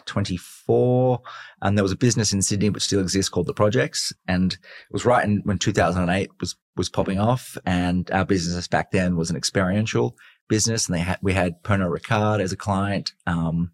24 0.06 1.22
and 1.62 1.78
there 1.78 1.84
was 1.84 1.92
a 1.92 1.98
business 1.98 2.34
in 2.34 2.42
Sydney 2.42 2.70
which 2.70 2.84
still 2.84 3.02
exists 3.02 3.30
called 3.30 3.48
The 3.48 3.54
Projects. 3.54 4.14
And 4.28 4.54
it 4.54 4.60
was 4.92 5.06
right 5.06 5.24
in 5.24 5.42
when 5.44 5.58
2008 5.58 6.30
was, 6.40 6.56
was 6.76 6.90
popping 6.90 7.20
off 7.20 7.58
and 7.66 8.10
our 8.12 8.26
business 8.26 8.68
back 8.68 8.92
then 8.92 9.16
was 9.16 9.30
an 9.30 9.38
experiential 9.38 10.16
business 10.48 10.88
and 10.88 10.96
they 10.96 11.02
had, 11.02 11.20
we 11.22 11.34
had 11.34 11.62
Pernod 11.64 11.98
Ricard 11.98 12.42
as 12.42 12.52
a 12.52 12.58
client, 12.58 13.14
um, 13.26 13.72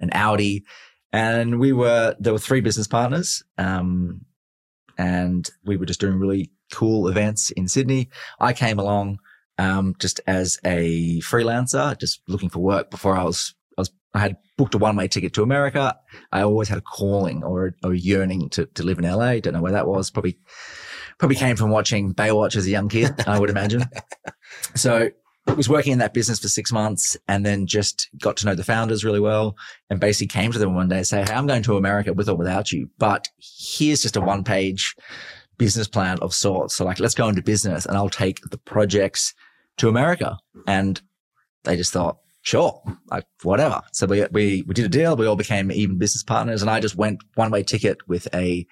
and 0.00 0.14
Audi 0.14 0.64
and 1.14 1.60
we 1.60 1.72
were, 1.72 2.16
there 2.18 2.32
were 2.32 2.40
three 2.40 2.60
business 2.60 2.88
partners. 2.88 3.44
Um, 3.56 4.22
and 4.98 5.48
we 5.64 5.76
were 5.76 5.86
just 5.86 6.00
doing 6.00 6.18
really 6.18 6.50
cool 6.72 7.06
events 7.06 7.52
in 7.52 7.68
Sydney. 7.68 8.10
I 8.40 8.52
came 8.52 8.80
along, 8.80 9.20
um, 9.56 9.94
just 10.00 10.20
as 10.26 10.58
a 10.64 11.20
freelancer, 11.20 11.96
just 12.00 12.20
looking 12.26 12.48
for 12.48 12.58
work 12.58 12.90
before 12.90 13.16
I 13.16 13.22
was, 13.22 13.54
I 13.78 13.82
was, 13.82 13.92
I 14.12 14.18
had 14.18 14.38
booked 14.58 14.74
a 14.74 14.78
one 14.78 14.96
way 14.96 15.06
ticket 15.06 15.32
to 15.34 15.44
America. 15.44 15.96
I 16.32 16.42
always 16.42 16.68
had 16.68 16.78
a 16.78 16.80
calling 16.80 17.44
or, 17.44 17.76
or 17.84 17.92
a 17.92 17.96
yearning 17.96 18.48
to, 18.50 18.66
to 18.66 18.82
live 18.82 18.98
in 18.98 19.04
LA. 19.04 19.38
Don't 19.38 19.54
know 19.54 19.62
where 19.62 19.70
that 19.70 19.86
was. 19.86 20.10
Probably, 20.10 20.36
probably 21.20 21.36
came 21.36 21.54
from 21.54 21.70
watching 21.70 22.12
Baywatch 22.12 22.56
as 22.56 22.66
a 22.66 22.70
young 22.70 22.88
kid, 22.88 23.12
I 23.28 23.38
would 23.38 23.50
imagine. 23.50 23.84
so 24.74 25.10
was 25.46 25.68
working 25.68 25.92
in 25.92 25.98
that 25.98 26.14
business 26.14 26.38
for 26.38 26.48
six 26.48 26.72
months 26.72 27.16
and 27.28 27.44
then 27.44 27.66
just 27.66 28.08
got 28.20 28.36
to 28.38 28.46
know 28.46 28.54
the 28.54 28.64
founders 28.64 29.04
really 29.04 29.20
well 29.20 29.56
and 29.90 30.00
basically 30.00 30.26
came 30.26 30.52
to 30.52 30.58
them 30.58 30.74
one 30.74 30.88
day 30.88 30.98
and 30.98 31.06
say, 31.06 31.22
Hey, 31.22 31.32
I'm 31.32 31.46
going 31.46 31.62
to 31.64 31.76
America 31.76 32.12
with 32.12 32.28
or 32.28 32.34
without 32.34 32.72
you, 32.72 32.88
but 32.98 33.28
here's 33.38 34.02
just 34.02 34.16
a 34.16 34.20
one 34.20 34.42
page 34.42 34.94
business 35.58 35.86
plan 35.86 36.18
of 36.20 36.34
sorts. 36.34 36.74
So 36.74 36.84
like, 36.84 36.98
let's 36.98 37.14
go 37.14 37.28
into 37.28 37.42
business 37.42 37.86
and 37.86 37.96
I'll 37.96 38.08
take 38.08 38.40
the 38.50 38.58
projects 38.58 39.34
to 39.76 39.88
America. 39.88 40.38
And 40.66 41.00
they 41.64 41.76
just 41.76 41.92
thought, 41.92 42.18
sure, 42.42 42.82
like 43.10 43.24
whatever. 43.42 43.82
So 43.92 44.06
we, 44.06 44.26
we, 44.32 44.64
we 44.66 44.74
did 44.74 44.86
a 44.86 44.88
deal. 44.88 45.16
We 45.16 45.26
all 45.26 45.36
became 45.36 45.70
even 45.70 45.98
business 45.98 46.22
partners 46.22 46.62
and 46.62 46.70
I 46.70 46.80
just 46.80 46.96
went 46.96 47.22
one 47.34 47.50
way 47.50 47.62
ticket 47.62 47.98
with 48.08 48.28
a, 48.34 48.66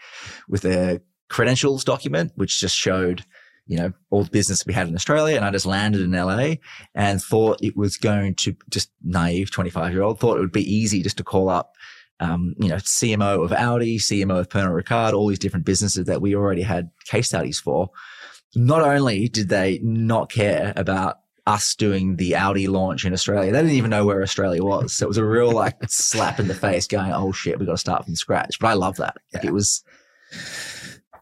with 0.49 0.65
a 0.65 1.01
credentials 1.29 1.85
document, 1.85 2.33
which 2.35 2.61
just 2.61 2.77
showed 2.77 3.25
you 3.66 3.79
know, 3.79 3.92
all 4.11 4.25
the 4.25 4.31
business 4.31 4.66
we 4.66 4.72
had 4.72 4.88
in 4.88 4.94
Australia. 4.94 5.37
And 5.37 5.44
I 5.44 5.51
just 5.51 5.66
landed 5.66 6.01
in 6.01 6.12
LA 6.12 6.55
and 6.94 7.22
thought 7.22 7.62
it 7.62 7.77
was 7.77 7.96
going 7.96 8.35
to 8.37 8.57
just 8.70 8.90
naive 9.03 9.51
25 9.51 9.92
year 9.92 10.03
old 10.03 10.18
thought 10.18 10.37
it 10.37 10.40
would 10.40 10.53
be 10.53 10.75
easy 10.75 11.03
just 11.03 11.16
to 11.18 11.25
call 11.25 11.48
up, 11.48 11.75
um, 12.20 12.55
you 12.59 12.68
know, 12.68 12.77
CMO 12.77 13.44
of 13.44 13.53
Audi, 13.53 13.98
CMO 13.98 14.40
of 14.40 14.48
Pernod 14.48 14.83
Ricard, 14.83 15.12
all 15.12 15.29
these 15.29 15.38
different 15.38 15.66
businesses 15.66 16.07
that 16.07 16.20
we 16.20 16.35
already 16.35 16.62
had 16.62 16.90
case 17.05 17.29
studies 17.29 17.61
for. 17.61 17.90
Not 18.55 18.83
only 18.83 19.29
did 19.29 19.48
they 19.48 19.79
not 19.83 20.31
care 20.31 20.72
about 20.77 21.18
us 21.46 21.75
doing 21.75 22.16
the 22.16 22.37
Audi 22.37 22.68
launch 22.68 23.05
in 23.05 23.12
Australia. 23.12 23.51
They 23.51 23.59
didn't 23.59 23.77
even 23.77 23.90
know 23.90 24.07
where 24.07 24.22
Australia 24.22 24.62
was. 24.62 24.92
So 24.92 25.07
it 25.07 25.09
was 25.09 25.16
a 25.16 25.25
real 25.25 25.51
like 25.51 25.77
slap 25.88 26.38
in 26.38 26.46
the 26.46 26.55
face 26.55 26.87
going, 26.87 27.12
Oh 27.12 27.33
shit, 27.33 27.59
we 27.59 27.66
got 27.66 27.72
to 27.72 27.79
start 27.79 28.05
from 28.05 28.14
scratch. 28.14 28.59
But 28.61 28.68
I 28.68 28.75
love 28.75 28.96
that. 28.96 29.16
Yeah. 29.33 29.38
Like 29.38 29.46
it 29.46 29.53
was, 29.53 29.83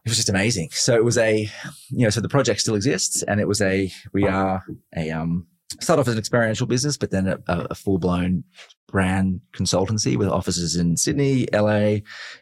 it 0.03 0.09
was 0.09 0.17
just 0.17 0.29
amazing. 0.29 0.69
So 0.71 0.95
it 0.95 1.03
was 1.03 1.17
a, 1.17 1.49
you 1.89 2.03
know, 2.03 2.09
so 2.09 2.21
the 2.21 2.29
project 2.29 2.61
still 2.61 2.75
exists 2.75 3.21
and 3.23 3.39
it 3.39 3.47
was 3.47 3.61
a, 3.61 3.91
we 4.13 4.27
are 4.27 4.63
a, 4.95 5.11
um, 5.11 5.45
start 5.79 5.99
off 5.99 6.07
as 6.07 6.13
an 6.13 6.19
experiential 6.19 6.65
business, 6.65 6.97
but 6.97 7.11
then 7.11 7.27
a, 7.27 7.39
a 7.47 7.75
full 7.75 7.99
blown 7.99 8.43
brand 8.87 9.41
consultancy 9.53 10.17
with 10.17 10.27
offices 10.27 10.75
in 10.75 10.97
Sydney, 10.97 11.47
LA, 11.53 11.97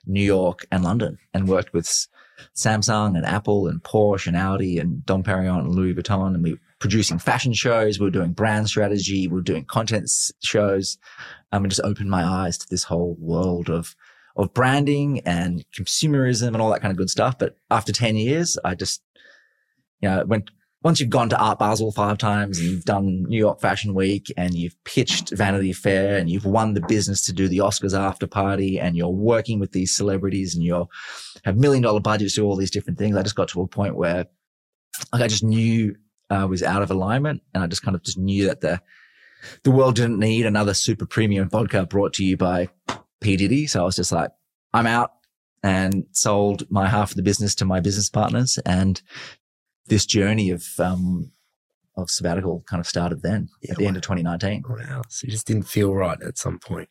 New 0.06 0.24
York 0.24 0.66
and 0.72 0.84
London 0.84 1.18
and 1.34 1.50
worked 1.50 1.74
with 1.74 2.08
Samsung 2.56 3.18
and 3.18 3.26
Apple 3.26 3.68
and 3.68 3.84
Porsche 3.84 4.28
and 4.28 4.38
Audi 4.38 4.80
and 4.80 5.06
Dom 5.06 5.24
Perignon 5.24 5.60
and 5.60 5.76
Louis 5.76 5.94
Vuitton. 5.94 6.36
And 6.36 6.44
we 6.44 6.54
were 6.54 6.60
producing 6.80 7.20
fashion 7.20 7.54
shows. 7.54 8.00
We 8.00 8.06
were 8.06 8.12
doing 8.12 8.32
brand 8.32 8.70
strategy. 8.70 9.28
We 9.28 9.36
were 9.36 9.42
doing 9.42 9.66
content 9.66 10.10
shows. 10.42 10.98
Um, 11.52 11.64
and 11.64 11.72
just 11.72 11.84
opened 11.84 12.10
my 12.10 12.24
eyes 12.24 12.58
to 12.60 12.68
this 12.70 12.84
whole 12.84 13.18
world 13.20 13.70
of 13.70 13.96
of 14.36 14.54
branding 14.54 15.22
and 15.22 15.66
consumerism 15.78 16.48
and 16.48 16.62
all 16.62 16.70
that 16.72 16.82
kind 16.82 16.92
of 16.92 16.98
good 16.98 17.10
stuff. 17.10 17.38
But 17.38 17.58
after 17.70 17.92
10 17.92 18.16
years, 18.16 18.58
I 18.64 18.76
just, 18.76 19.02
you 20.02 20.10
know, 20.10 20.24
went, 20.26 20.52
once 20.82 21.00
you've 21.00 21.10
gone 21.10 21.30
to 21.30 21.38
Art 21.38 21.60
Basel 21.60 21.92
five 21.92 22.18
times 22.18 22.58
and 22.58 22.70
you've 22.70 22.86
done 22.86 23.24
New 23.24 23.38
York 23.38 23.60
Fashion 23.60 23.94
Week 23.94 24.32
and 24.38 24.54
you've 24.54 24.82
pitched 24.86 25.32
Vanity 25.32 25.74
Fair 25.74 26.18
and 26.18 26.30
you've 26.30 26.46
won 26.46 26.74
the 26.74 26.82
business 26.82 27.26
to 27.26 27.34
do 27.34 27.50
the 27.50 27.58
Oscars 27.58 27.98
after 27.98 28.28
party 28.28 28.80
and 28.80 28.96
you're 28.96 29.10
working 29.10 29.60
with 29.60 29.74
these 29.74 29.94
celebrities 29.94 30.56
and 30.56 30.64
you're 30.64 30.88
have 31.44 31.58
million 31.58 31.84
dollar 31.84 32.00
budgets 32.00 32.36
to 32.36 32.46
all 32.46 32.56
these 32.56 32.72
different 32.72 32.98
things. 32.98 33.18
I 33.18 33.24
just 33.24 33.36
got 33.36 33.50
to 33.50 33.62
a 33.62 33.68
point 33.68 33.96
where 33.96 34.26
like 35.12 35.22
I 35.22 35.28
just 35.28 35.44
knew 35.44 35.96
I 36.30 36.46
was 36.46 36.64
out 36.64 36.82
of 36.82 36.92
alignment 36.92 37.42
and 37.54 37.64
I 37.64 37.68
just 37.68 37.84
kind 37.84 37.96
of 37.96 38.04
just 38.04 38.18
knew 38.18 38.46
that 38.46 38.62
the, 38.62 38.82
the 39.64 39.72
world 39.72 39.96
didn't 39.96 40.20
need 40.20 40.46
another 40.46 40.74
super 40.74 41.06
premium 41.06 41.50
vodka 41.50 41.86
brought 41.86 42.14
to 42.14 42.24
you 42.24 42.38
by 42.38 42.70
P. 43.22 43.36
Diddy. 43.36 43.68
So 43.68 43.82
I 43.82 43.86
was 43.86 43.96
just 43.96 44.12
like, 44.12 44.32
I'm 44.74 44.88
out 44.88 45.12
and 45.64 46.06
sold 46.12 46.70
my 46.70 46.88
half 46.88 47.12
of 47.12 47.16
the 47.18 47.24
business 47.24 47.56
to 47.56 47.66
my 47.66 47.80
business 47.80 48.10
partners. 48.10 48.58
And 48.66 49.02
this 49.88 50.06
journey 50.06 50.52
of, 50.52 50.66
um, 50.80 51.32
of 51.98 52.10
sabbatical 52.10 52.64
kind 52.68 52.80
of 52.80 52.88
started 52.88 53.22
then 53.22 53.50
yeah, 53.62 53.72
at 53.72 53.78
the 53.78 53.84
wow. 53.84 53.88
end 53.90 53.98
of 53.98 54.04
2019. 54.04 54.64
Wow. 54.68 55.02
So 55.10 55.26
you 55.26 55.32
just 55.32 55.48
didn't 55.48 55.64
feel 55.64 55.94
right 55.94 56.22
at 56.22 56.38
some 56.38 56.60
point. 56.60 56.90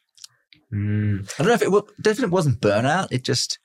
Mm. 0.73 1.33
I 1.39 1.43
don't 1.43 1.49
know 1.49 1.55
if 1.55 1.63
it, 1.63 1.73
well, 1.73 1.89
definitely 2.01 2.33
wasn't 2.33 2.61
burnout. 2.61 3.09
It 3.11 3.25
just, 3.25 3.59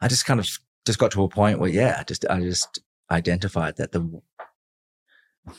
I 0.00 0.08
just 0.08 0.26
kind 0.26 0.40
of 0.40 0.48
just 0.86 0.98
got 0.98 1.12
to 1.12 1.22
a 1.22 1.28
point 1.28 1.60
where, 1.60 1.70
yeah, 1.70 1.98
I 2.00 2.04
just, 2.04 2.24
I 2.28 2.40
just 2.40 2.80
identified 3.10 3.76
that 3.76 3.92
the, 3.92 4.20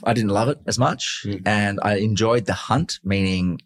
I 0.03 0.13
didn't 0.13 0.31
love 0.31 0.49
it 0.49 0.59
as 0.67 0.77
much 0.77 1.23
mm. 1.25 1.41
and 1.45 1.79
I 1.81 1.97
enjoyed 1.97 2.45
the 2.45 2.53
hunt, 2.53 2.99
meaning 3.03 3.61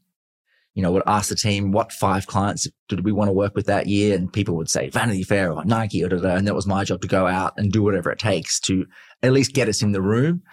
you 0.75 0.81
know, 0.81 0.91
would 0.91 1.03
ask 1.07 1.29
the 1.29 1.35
team 1.35 1.71
what 1.71 1.93
five 1.93 2.27
clients 2.27 2.67
did 2.89 3.05
we 3.05 3.13
want 3.13 3.29
to 3.29 3.33
work 3.33 3.55
with 3.55 3.65
that 3.65 3.88
year? 3.88 4.15
And 4.15 4.31
people 4.31 4.55
would 4.57 4.69
say 4.69 4.89
Vanity 4.89 5.23
Fair 5.23 5.51
or 5.51 5.63
Nike 5.63 6.03
or 6.03 6.09
da, 6.09 6.17
da, 6.17 6.35
and 6.35 6.45
that 6.47 6.53
was 6.53 6.67
my 6.67 6.83
job 6.83 7.01
to 7.01 7.07
go 7.07 7.25
out 7.27 7.53
and 7.55 7.71
do 7.71 7.81
whatever 7.81 8.11
it 8.11 8.19
takes 8.19 8.59
to 8.61 8.85
at 9.23 9.31
least 9.31 9.53
get 9.53 9.69
us 9.69 9.81
in 9.81 9.93
the 9.93 10.01
room 10.01 10.43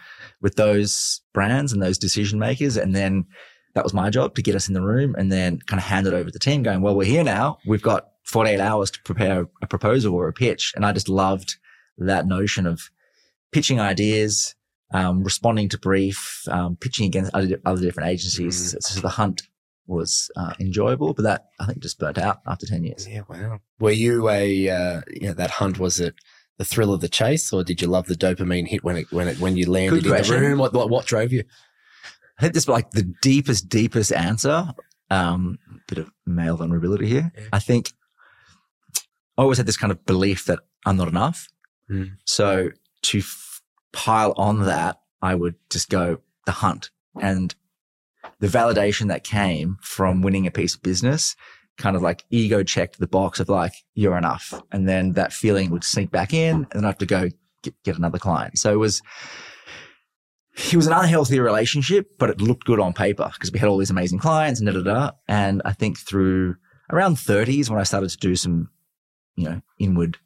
with 0.41 0.55
those 0.55 1.21
brands 1.35 1.73
and 1.73 1.83
those 1.83 1.99
decision 1.99 2.39
makers. 2.39 2.77
And 2.77 2.95
then 2.95 3.25
that 3.75 3.83
was 3.83 3.93
my 3.93 4.11
job 4.11 4.37
to 4.37 4.43
get 4.43 4.55
us 4.55 4.69
in 4.69 4.75
the 4.75 4.83
room 4.83 5.17
and 5.19 5.33
then 5.33 5.59
kind 5.67 5.81
of 5.81 5.85
hand 5.85 6.07
it 6.07 6.15
over 6.15 6.27
to 6.27 6.31
the 6.31 6.39
team 6.39 6.63
going, 6.63 6.83
well, 6.83 6.95
we're 6.95 7.05
here 7.05 7.25
now. 7.25 7.59
We've 7.67 7.83
got 7.83 8.09
48 8.25 8.61
hours 8.61 8.93
to 8.93 9.03
prepare 9.03 9.47
a 9.61 9.67
proposal 9.67 10.15
or 10.15 10.29
a 10.29 10.33
pitch. 10.33 10.73
And 10.77 10.87
I 10.87 10.93
just 10.93 11.09
loved 11.09 11.57
that 11.99 12.27
notion 12.27 12.67
of 12.67 12.91
pitching 13.51 13.81
ideas, 13.81 14.55
um, 14.95 15.25
responding 15.25 15.69
to 15.71 15.79
brief, 15.79 16.43
um, 16.49 16.77
pitching 16.77 17.07
against 17.07 17.35
other, 17.35 17.61
other 17.65 17.81
different 17.81 18.11
agencies. 18.11 18.75
Mm. 18.75 18.83
So 18.83 19.01
the 19.01 19.09
hunt 19.09 19.43
was 19.87 20.31
uh, 20.37 20.55
enjoyable, 20.61 21.15
but 21.15 21.23
that 21.23 21.47
I 21.61 21.67
think 21.67 21.81
just 21.81 21.99
burnt 21.99 22.19
out 22.19 22.41
after 22.47 22.67
10 22.67 22.85
years. 22.85 23.07
Yeah, 23.09 23.23
wow. 23.29 23.61
Were 23.81 23.91
you 23.91 24.29
a, 24.29 24.69
uh, 24.69 25.01
you 25.11 25.29
know, 25.29 25.35
that 25.35 25.51
hunt, 25.51 25.79
was 25.79 26.01
it 26.01 26.15
the 26.59 26.65
thrill 26.65 26.93
of 26.93 27.01
the 27.01 27.09
chase 27.09 27.53
or 27.53 27.65
did 27.65 27.83
you 27.83 27.89
love 27.89 28.07
the 28.07 28.15
dopamine 28.15 28.69
hit 28.69 28.85
when 28.85 28.97
it, 28.97 29.07
when 29.11 29.29
it, 29.29 29.41
when 29.41 29.57
you 29.57 29.71
landed 29.71 30.07
in 30.07 30.13
the 30.13 30.39
room? 30.41 30.59
What, 30.59 30.73
what, 30.73 30.91
what 30.91 31.07
drove 31.07 31.33
you? 31.33 31.45
I 32.39 32.43
think 32.43 32.55
this 32.55 32.69
like 32.69 32.91
the 32.93 33.13
deepest, 33.23 33.69
deepest 33.69 34.13
answer. 34.13 34.73
Um, 35.11 35.59
bit 35.89 35.99
of 35.99 36.11
male 36.25 36.57
vulnerability 36.57 37.07
here. 37.07 37.31
Yeah. 37.37 37.45
I 37.53 37.59
think 37.59 37.93
I 39.37 39.43
always 39.43 39.59
had 39.59 39.67
this 39.67 39.77
kind 39.77 39.91
of 39.91 40.05
belief 40.07 40.47
that 40.47 40.61
I'm 40.87 40.97
not 40.97 41.09
enough. 41.09 41.49
Mm. 41.91 42.13
So 42.25 42.71
to 43.03 43.19
f- 43.19 43.61
pile 43.93 44.33
on 44.37 44.65
that, 44.65 45.01
I 45.21 45.35
would 45.35 45.55
just 45.71 45.91
go 45.91 46.19
the 46.47 46.53
hunt 46.53 46.91
and 47.21 47.55
the 48.43 48.49
validation 48.49 49.07
that 49.07 49.23
came 49.23 49.79
from 49.83 50.21
winning 50.21 50.49
a 50.49 50.51
piece 50.51 50.75
of 50.75 50.83
business 50.83 51.37
kind 51.79 51.95
of 51.95 52.03
like 52.03 52.25
ego 52.31 52.65
checked 52.65 52.99
the 52.99 53.07
box 53.07 53.39
of 53.39 53.49
like, 53.49 53.73
you're 53.95 54.19
enough. 54.19 54.53
And 54.73 54.89
then 54.89 55.13
that 55.13 55.33
feeling 55.33 55.71
would 55.71 55.85
sneak 55.85 56.11
back 56.11 56.35
in 56.35 56.57
and 56.57 56.73
then 56.73 56.85
I 56.85 56.89
have 56.89 56.99
to 56.99 57.07
go 57.07 57.29
get, 57.63 57.75
get 57.85 57.97
another 57.97 58.19
client. 58.19 58.59
So 58.59 58.73
it 58.73 58.79
was, 58.79 59.01
it 60.57 60.75
was 60.75 60.89
an 60.89 60.93
unhealthy 60.93 61.39
relationship, 61.39 62.19
but 62.19 62.31
it 62.31 62.41
looked 62.41 62.65
good 62.65 62.81
on 62.81 62.93
paper 62.93 63.31
because 63.33 63.53
we 63.53 63.61
had 63.61 63.69
all 63.69 63.79
these 63.79 63.91
amazing 63.91 64.19
clients 64.19 64.61
and 64.61 64.67
da 64.67 64.73
da 64.73 64.83
da. 64.83 65.11
And 65.29 65.63
I 65.65 65.73
think 65.73 65.97
through 65.97 66.57
around 66.91 67.19
30s 67.19 67.71
when 67.71 67.79
I 67.79 67.85
started 67.85 68.11
to 68.11 68.17
do 68.17 68.35
some, 68.35 68.71
you 69.37 69.49
know, 69.49 69.63
inward 69.79 70.19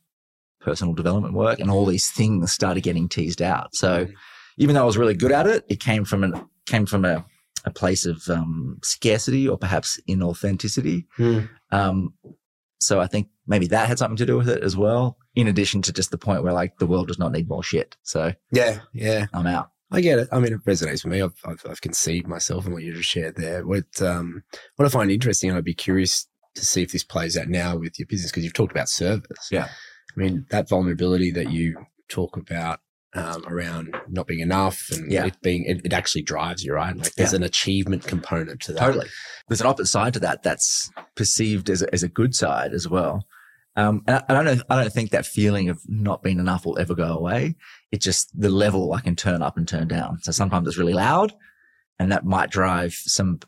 personal 0.61 0.95
development 0.95 1.35
work 1.35 1.61
and 1.61 1.71
all 1.71 1.85
these 1.85 2.11
things 2.11 2.51
started 2.51 2.83
getting 2.83 3.11
teased 3.11 3.43
out. 3.43 3.75
So 3.75 4.07
mm-hmm. 4.07 4.13
even 4.57 4.75
though 4.75 4.83
I 4.83 4.87
was 4.87 4.97
really 4.97 5.15
good 5.15 5.33
at 5.33 5.47
it, 5.47 5.67
it 5.69 5.81
came 5.81 6.07
from 6.07 6.25
an, 6.25 6.49
came 6.65 6.87
from 6.87 7.05
a 7.05 7.27
a 7.67 7.71
place 7.71 8.07
of 8.07 8.23
um, 8.31 8.79
scarcity 8.83 9.47
or 9.49 9.59
perhaps 9.59 10.01
inauthenticity. 10.09 11.05
Mm. 11.19 11.49
Um, 11.73 12.15
so 12.81 13.01
I 13.01 13.07
think 13.07 13.29
maybe 13.47 13.67
that 13.69 13.89
had 13.89 13.99
something 13.99 14.17
to 14.17 14.27
do 14.27 14.37
with 14.37 14.49
it 14.49 14.63
as 14.63 14.77
well. 14.77 15.19
In 15.35 15.49
addition 15.49 15.83
to 15.83 15.93
just 15.93 16.11
the 16.11 16.19
point 16.19 16.43
where 16.43 16.53
like 16.53 16.79
the 16.79 16.87
world 16.87 17.09
does 17.09 17.19
not 17.19 17.33
need 17.33 17.49
more 17.49 17.63
shit. 17.63 17.97
So 18.03 18.33
yeah, 18.53 18.79
yeah, 18.95 19.27
I'm 19.35 19.47
out. 19.47 19.71
I 19.91 20.01
get 20.01 20.19
it. 20.19 20.29
I 20.33 20.41
mean, 20.41 20.53
it 20.53 20.65
resonates 20.65 21.05
with 21.05 21.13
me. 21.13 21.23
I've, 21.23 21.35
I've, 21.45 21.65
I've 21.69 21.81
conceived 21.81 22.27
myself 22.27 22.67
in 22.67 22.73
what 22.73 22.83
you 22.83 22.95
just 22.95 23.09
shared 23.09 23.37
there. 23.37 23.67
What, 23.67 24.01
um, 24.01 24.43
what 24.77 24.87
I 24.87 24.89
find 24.89 25.11
interesting, 25.11 25.51
and 25.51 25.59
I'd 25.59 25.65
be 25.65 25.75
curious 25.75 26.27
to 26.57 26.65
see 26.65 26.83
if 26.83 26.93
this 26.93 27.05
plays 27.05 27.37
out 27.37 27.49
now 27.49 27.77
with 27.77 27.99
your 27.99 28.07
business 28.07 28.31
because 28.31 28.43
you've 28.45 28.55
talked 28.55 28.73
about 28.73 28.89
service. 28.89 29.49
Yeah. 29.51 29.69
I 29.69 30.21
mean, 30.21 30.47
that 30.51 30.69
vulnerability 30.69 31.31
that 31.33 31.53
you 31.53 31.77
talk 32.09 32.37
about 32.37 32.81
um, 33.15 33.45
around 33.47 33.97
not 34.09 34.27
being 34.27 34.41
enough 34.41 34.91
and 34.91 35.11
yeah. 35.11 35.27
it 35.27 35.41
being 35.43 35.65
it, 35.65 35.85
it, 35.85 35.93
actually 35.93 36.23
drives 36.23 36.63
you 36.65 36.75
right? 36.75 36.97
Like 36.97 37.15
there's 37.15 37.33
yeah. 37.33 37.39
an 37.39 37.43
achievement 37.43 38.07
component 38.07 38.61
to 38.63 38.73
that. 38.73 38.81
Totally. 38.81 39.07
There's 39.49 39.61
an 39.61 39.67
opposite 39.67 39.91
side 39.91 40.15
to 40.15 40.21
that 40.21 40.43
that's 40.43 40.91
perceived 41.15 41.71
as 41.71 41.83
a, 41.83 41.93
as 41.95 42.03
a 42.03 42.09
good 42.09 42.35
side 42.35 42.73
as 42.73 42.89
well. 42.89 43.25
Um, 43.77 44.03
and 44.07 44.17
I, 44.17 44.25
I, 44.29 44.35
don't 44.35 44.45
know 44.45 44.63
i 44.71 44.83
don't 44.83 44.93
think 44.93 45.11
that 45.11 45.27
feeling 45.27 45.69
of 45.69 45.81
not 45.87 46.23
being 46.23 46.39
enough 46.39 46.65
will 46.65 46.79
ever 46.79 46.95
go 46.95 47.17
away. 47.17 47.57
It's 47.93 48.05
just 48.05 48.39
the 48.39 48.51
level 48.51 48.93
i 48.93 49.01
can 49.01 49.17
turn 49.17 49.43
up 49.43 49.57
and 49.57 49.67
turn 49.67 49.89
down. 49.89 50.19
So 50.21 50.33
sometimes 50.33 50.69
it's 50.69 50.79
really 50.79 50.95
loud 50.95 51.33
and 51.99 52.13
that 52.13 52.25
might 52.25 52.51
drive 52.51 52.93
some 52.93 53.41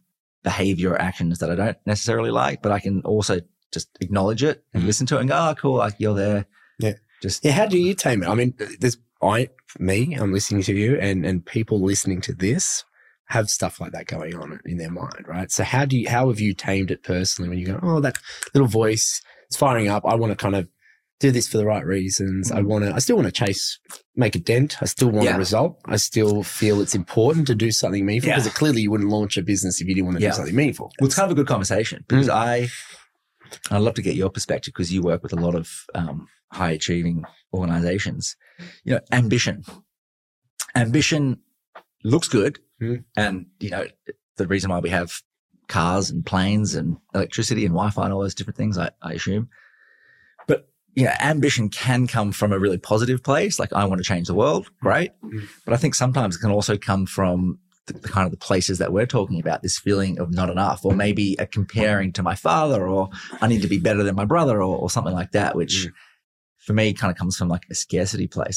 behavior 0.42 0.92
or 0.92 1.02
actions 1.02 1.40
that 1.40 1.50
i 1.50 1.54
don't 1.54 1.76
necessarily 1.84 2.30
like 2.30 2.62
but 2.62 2.70
i 2.70 2.78
can 2.78 3.02
also 3.02 3.40
just 3.72 3.88
acknowledge 4.00 4.42
it 4.42 4.64
and 4.72 4.80
mm-hmm. 4.80 4.86
listen 4.86 5.06
to 5.06 5.16
it 5.16 5.20
and 5.20 5.28
go 5.28 5.36
oh 5.36 5.54
cool 5.54 5.76
like 5.76 5.94
you're 5.98 6.14
there. 6.14 6.46
Yeah. 6.78 6.94
Just 7.20 7.44
yeah 7.44 7.52
how 7.52 7.66
do 7.66 7.78
you 7.78 7.94
tame 7.94 8.22
it? 8.22 8.28
I 8.28 8.34
mean 8.34 8.54
there's 8.80 8.96
I, 9.22 9.48
me, 9.78 10.14
I'm 10.14 10.32
listening 10.32 10.62
to 10.62 10.74
you 10.74 10.98
and, 10.98 11.26
and 11.26 11.44
people 11.44 11.80
listening 11.80 12.20
to 12.22 12.32
this 12.32 12.84
have 13.26 13.50
stuff 13.50 13.80
like 13.80 13.92
that 13.92 14.06
going 14.06 14.34
on 14.34 14.60
in 14.64 14.78
their 14.78 14.90
mind, 14.90 15.24
right? 15.26 15.50
So 15.50 15.64
how 15.64 15.84
do 15.84 15.98
you, 15.98 16.08
how 16.08 16.28
have 16.28 16.40
you 16.40 16.54
tamed 16.54 16.90
it 16.90 17.02
personally 17.02 17.48
when 17.48 17.58
you 17.58 17.66
go, 17.66 17.80
oh, 17.82 18.00
that 18.00 18.16
little 18.54 18.68
voice 18.68 19.20
is 19.50 19.56
firing 19.56 19.88
up. 19.88 20.04
I 20.06 20.14
want 20.14 20.30
to 20.30 20.36
kind 20.36 20.56
of 20.56 20.68
do 21.20 21.30
this 21.30 21.48
for 21.48 21.58
the 21.58 21.66
right 21.66 21.84
reasons. 21.84 22.52
I 22.52 22.60
mm-hmm. 22.60 22.68
want 22.68 22.84
to, 22.84 22.94
I 22.94 22.98
still 23.00 23.16
want 23.16 23.26
to 23.26 23.32
chase, 23.32 23.78
make 24.14 24.36
a 24.36 24.38
dent. 24.38 24.80
I 24.80 24.86
still 24.86 25.10
want 25.10 25.24
yeah. 25.24 25.34
a 25.34 25.38
result. 25.38 25.78
I 25.84 25.96
still 25.96 26.42
feel 26.42 26.80
it's 26.80 26.94
important 26.94 27.46
to 27.48 27.54
do 27.54 27.70
something 27.70 28.06
meaningful 28.06 28.30
because 28.30 28.46
yeah. 28.46 28.52
clearly 28.52 28.82
you 28.82 28.90
wouldn't 28.90 29.10
launch 29.10 29.36
a 29.36 29.42
business 29.42 29.80
if 29.80 29.88
you 29.88 29.94
didn't 29.94 30.06
want 30.06 30.18
to 30.18 30.22
yeah. 30.22 30.30
do 30.30 30.36
something 30.36 30.54
meaningful. 30.54 30.92
Well, 31.00 31.06
it's 31.06 31.16
kind 31.16 31.26
of 31.26 31.32
a 31.32 31.34
good 31.34 31.48
conversation 31.48 32.04
because 32.08 32.28
mm. 32.28 32.32
I, 32.32 32.68
I'd 33.70 33.82
love 33.82 33.94
to 33.94 34.02
get 34.02 34.14
your 34.14 34.30
perspective 34.30 34.72
because 34.74 34.92
you 34.92 35.02
work 35.02 35.22
with 35.22 35.32
a 35.32 35.36
lot 35.36 35.54
of 35.54 35.70
um, 35.94 36.28
high 36.52 36.70
achieving 36.70 37.24
organizations. 37.52 38.36
You 38.84 38.94
know, 38.94 39.00
ambition. 39.12 39.64
Ambition 40.74 41.40
looks 42.04 42.28
good. 42.28 42.58
Mm. 42.80 43.04
And, 43.16 43.46
you 43.58 43.70
know, 43.70 43.86
the 44.36 44.46
reason 44.46 44.70
why 44.70 44.78
we 44.78 44.90
have 44.90 45.20
cars 45.68 46.10
and 46.10 46.24
planes 46.24 46.74
and 46.74 46.96
electricity 47.14 47.64
and 47.64 47.74
Wi 47.74 47.90
Fi 47.90 48.04
and 48.04 48.12
all 48.12 48.20
those 48.20 48.34
different 48.34 48.56
things, 48.56 48.78
I, 48.78 48.90
I 49.02 49.12
assume. 49.12 49.48
But, 50.46 50.68
you 50.94 51.04
know, 51.04 51.12
ambition 51.20 51.68
can 51.68 52.06
come 52.06 52.32
from 52.32 52.52
a 52.52 52.58
really 52.58 52.78
positive 52.78 53.22
place. 53.22 53.58
Like, 53.58 53.72
I 53.72 53.84
want 53.84 53.98
to 53.98 54.04
change 54.04 54.28
the 54.28 54.34
world. 54.34 54.70
Great. 54.80 55.10
Mm. 55.22 55.48
But 55.64 55.74
I 55.74 55.76
think 55.76 55.94
sometimes 55.94 56.36
it 56.36 56.40
can 56.40 56.50
also 56.50 56.76
come 56.76 57.06
from 57.06 57.58
the, 57.86 57.94
the, 57.94 58.08
kind 58.08 58.26
of 58.26 58.30
the 58.30 58.38
places 58.38 58.78
that 58.78 58.92
we're 58.92 59.06
talking 59.06 59.40
about, 59.40 59.62
this 59.62 59.78
feeling 59.78 60.18
of 60.18 60.32
not 60.32 60.50
enough, 60.50 60.84
or 60.84 60.94
maybe 60.94 61.36
a 61.38 61.46
comparing 61.46 62.12
to 62.12 62.22
my 62.22 62.34
father, 62.34 62.86
or 62.86 63.08
I 63.40 63.48
need 63.48 63.62
to 63.62 63.68
be 63.68 63.78
better 63.78 64.02
than 64.02 64.14
my 64.14 64.24
brother, 64.24 64.62
or, 64.62 64.78
or 64.78 64.90
something 64.90 65.14
like 65.14 65.32
that, 65.32 65.56
which 65.56 65.86
mm 65.86 65.92
for 66.68 66.74
me 66.74 66.92
kind 66.92 67.10
of 67.10 67.16
comes 67.16 67.34
from 67.34 67.48
like 67.48 67.64
a 67.70 67.74
scarcity 67.74 68.26
place. 68.26 68.56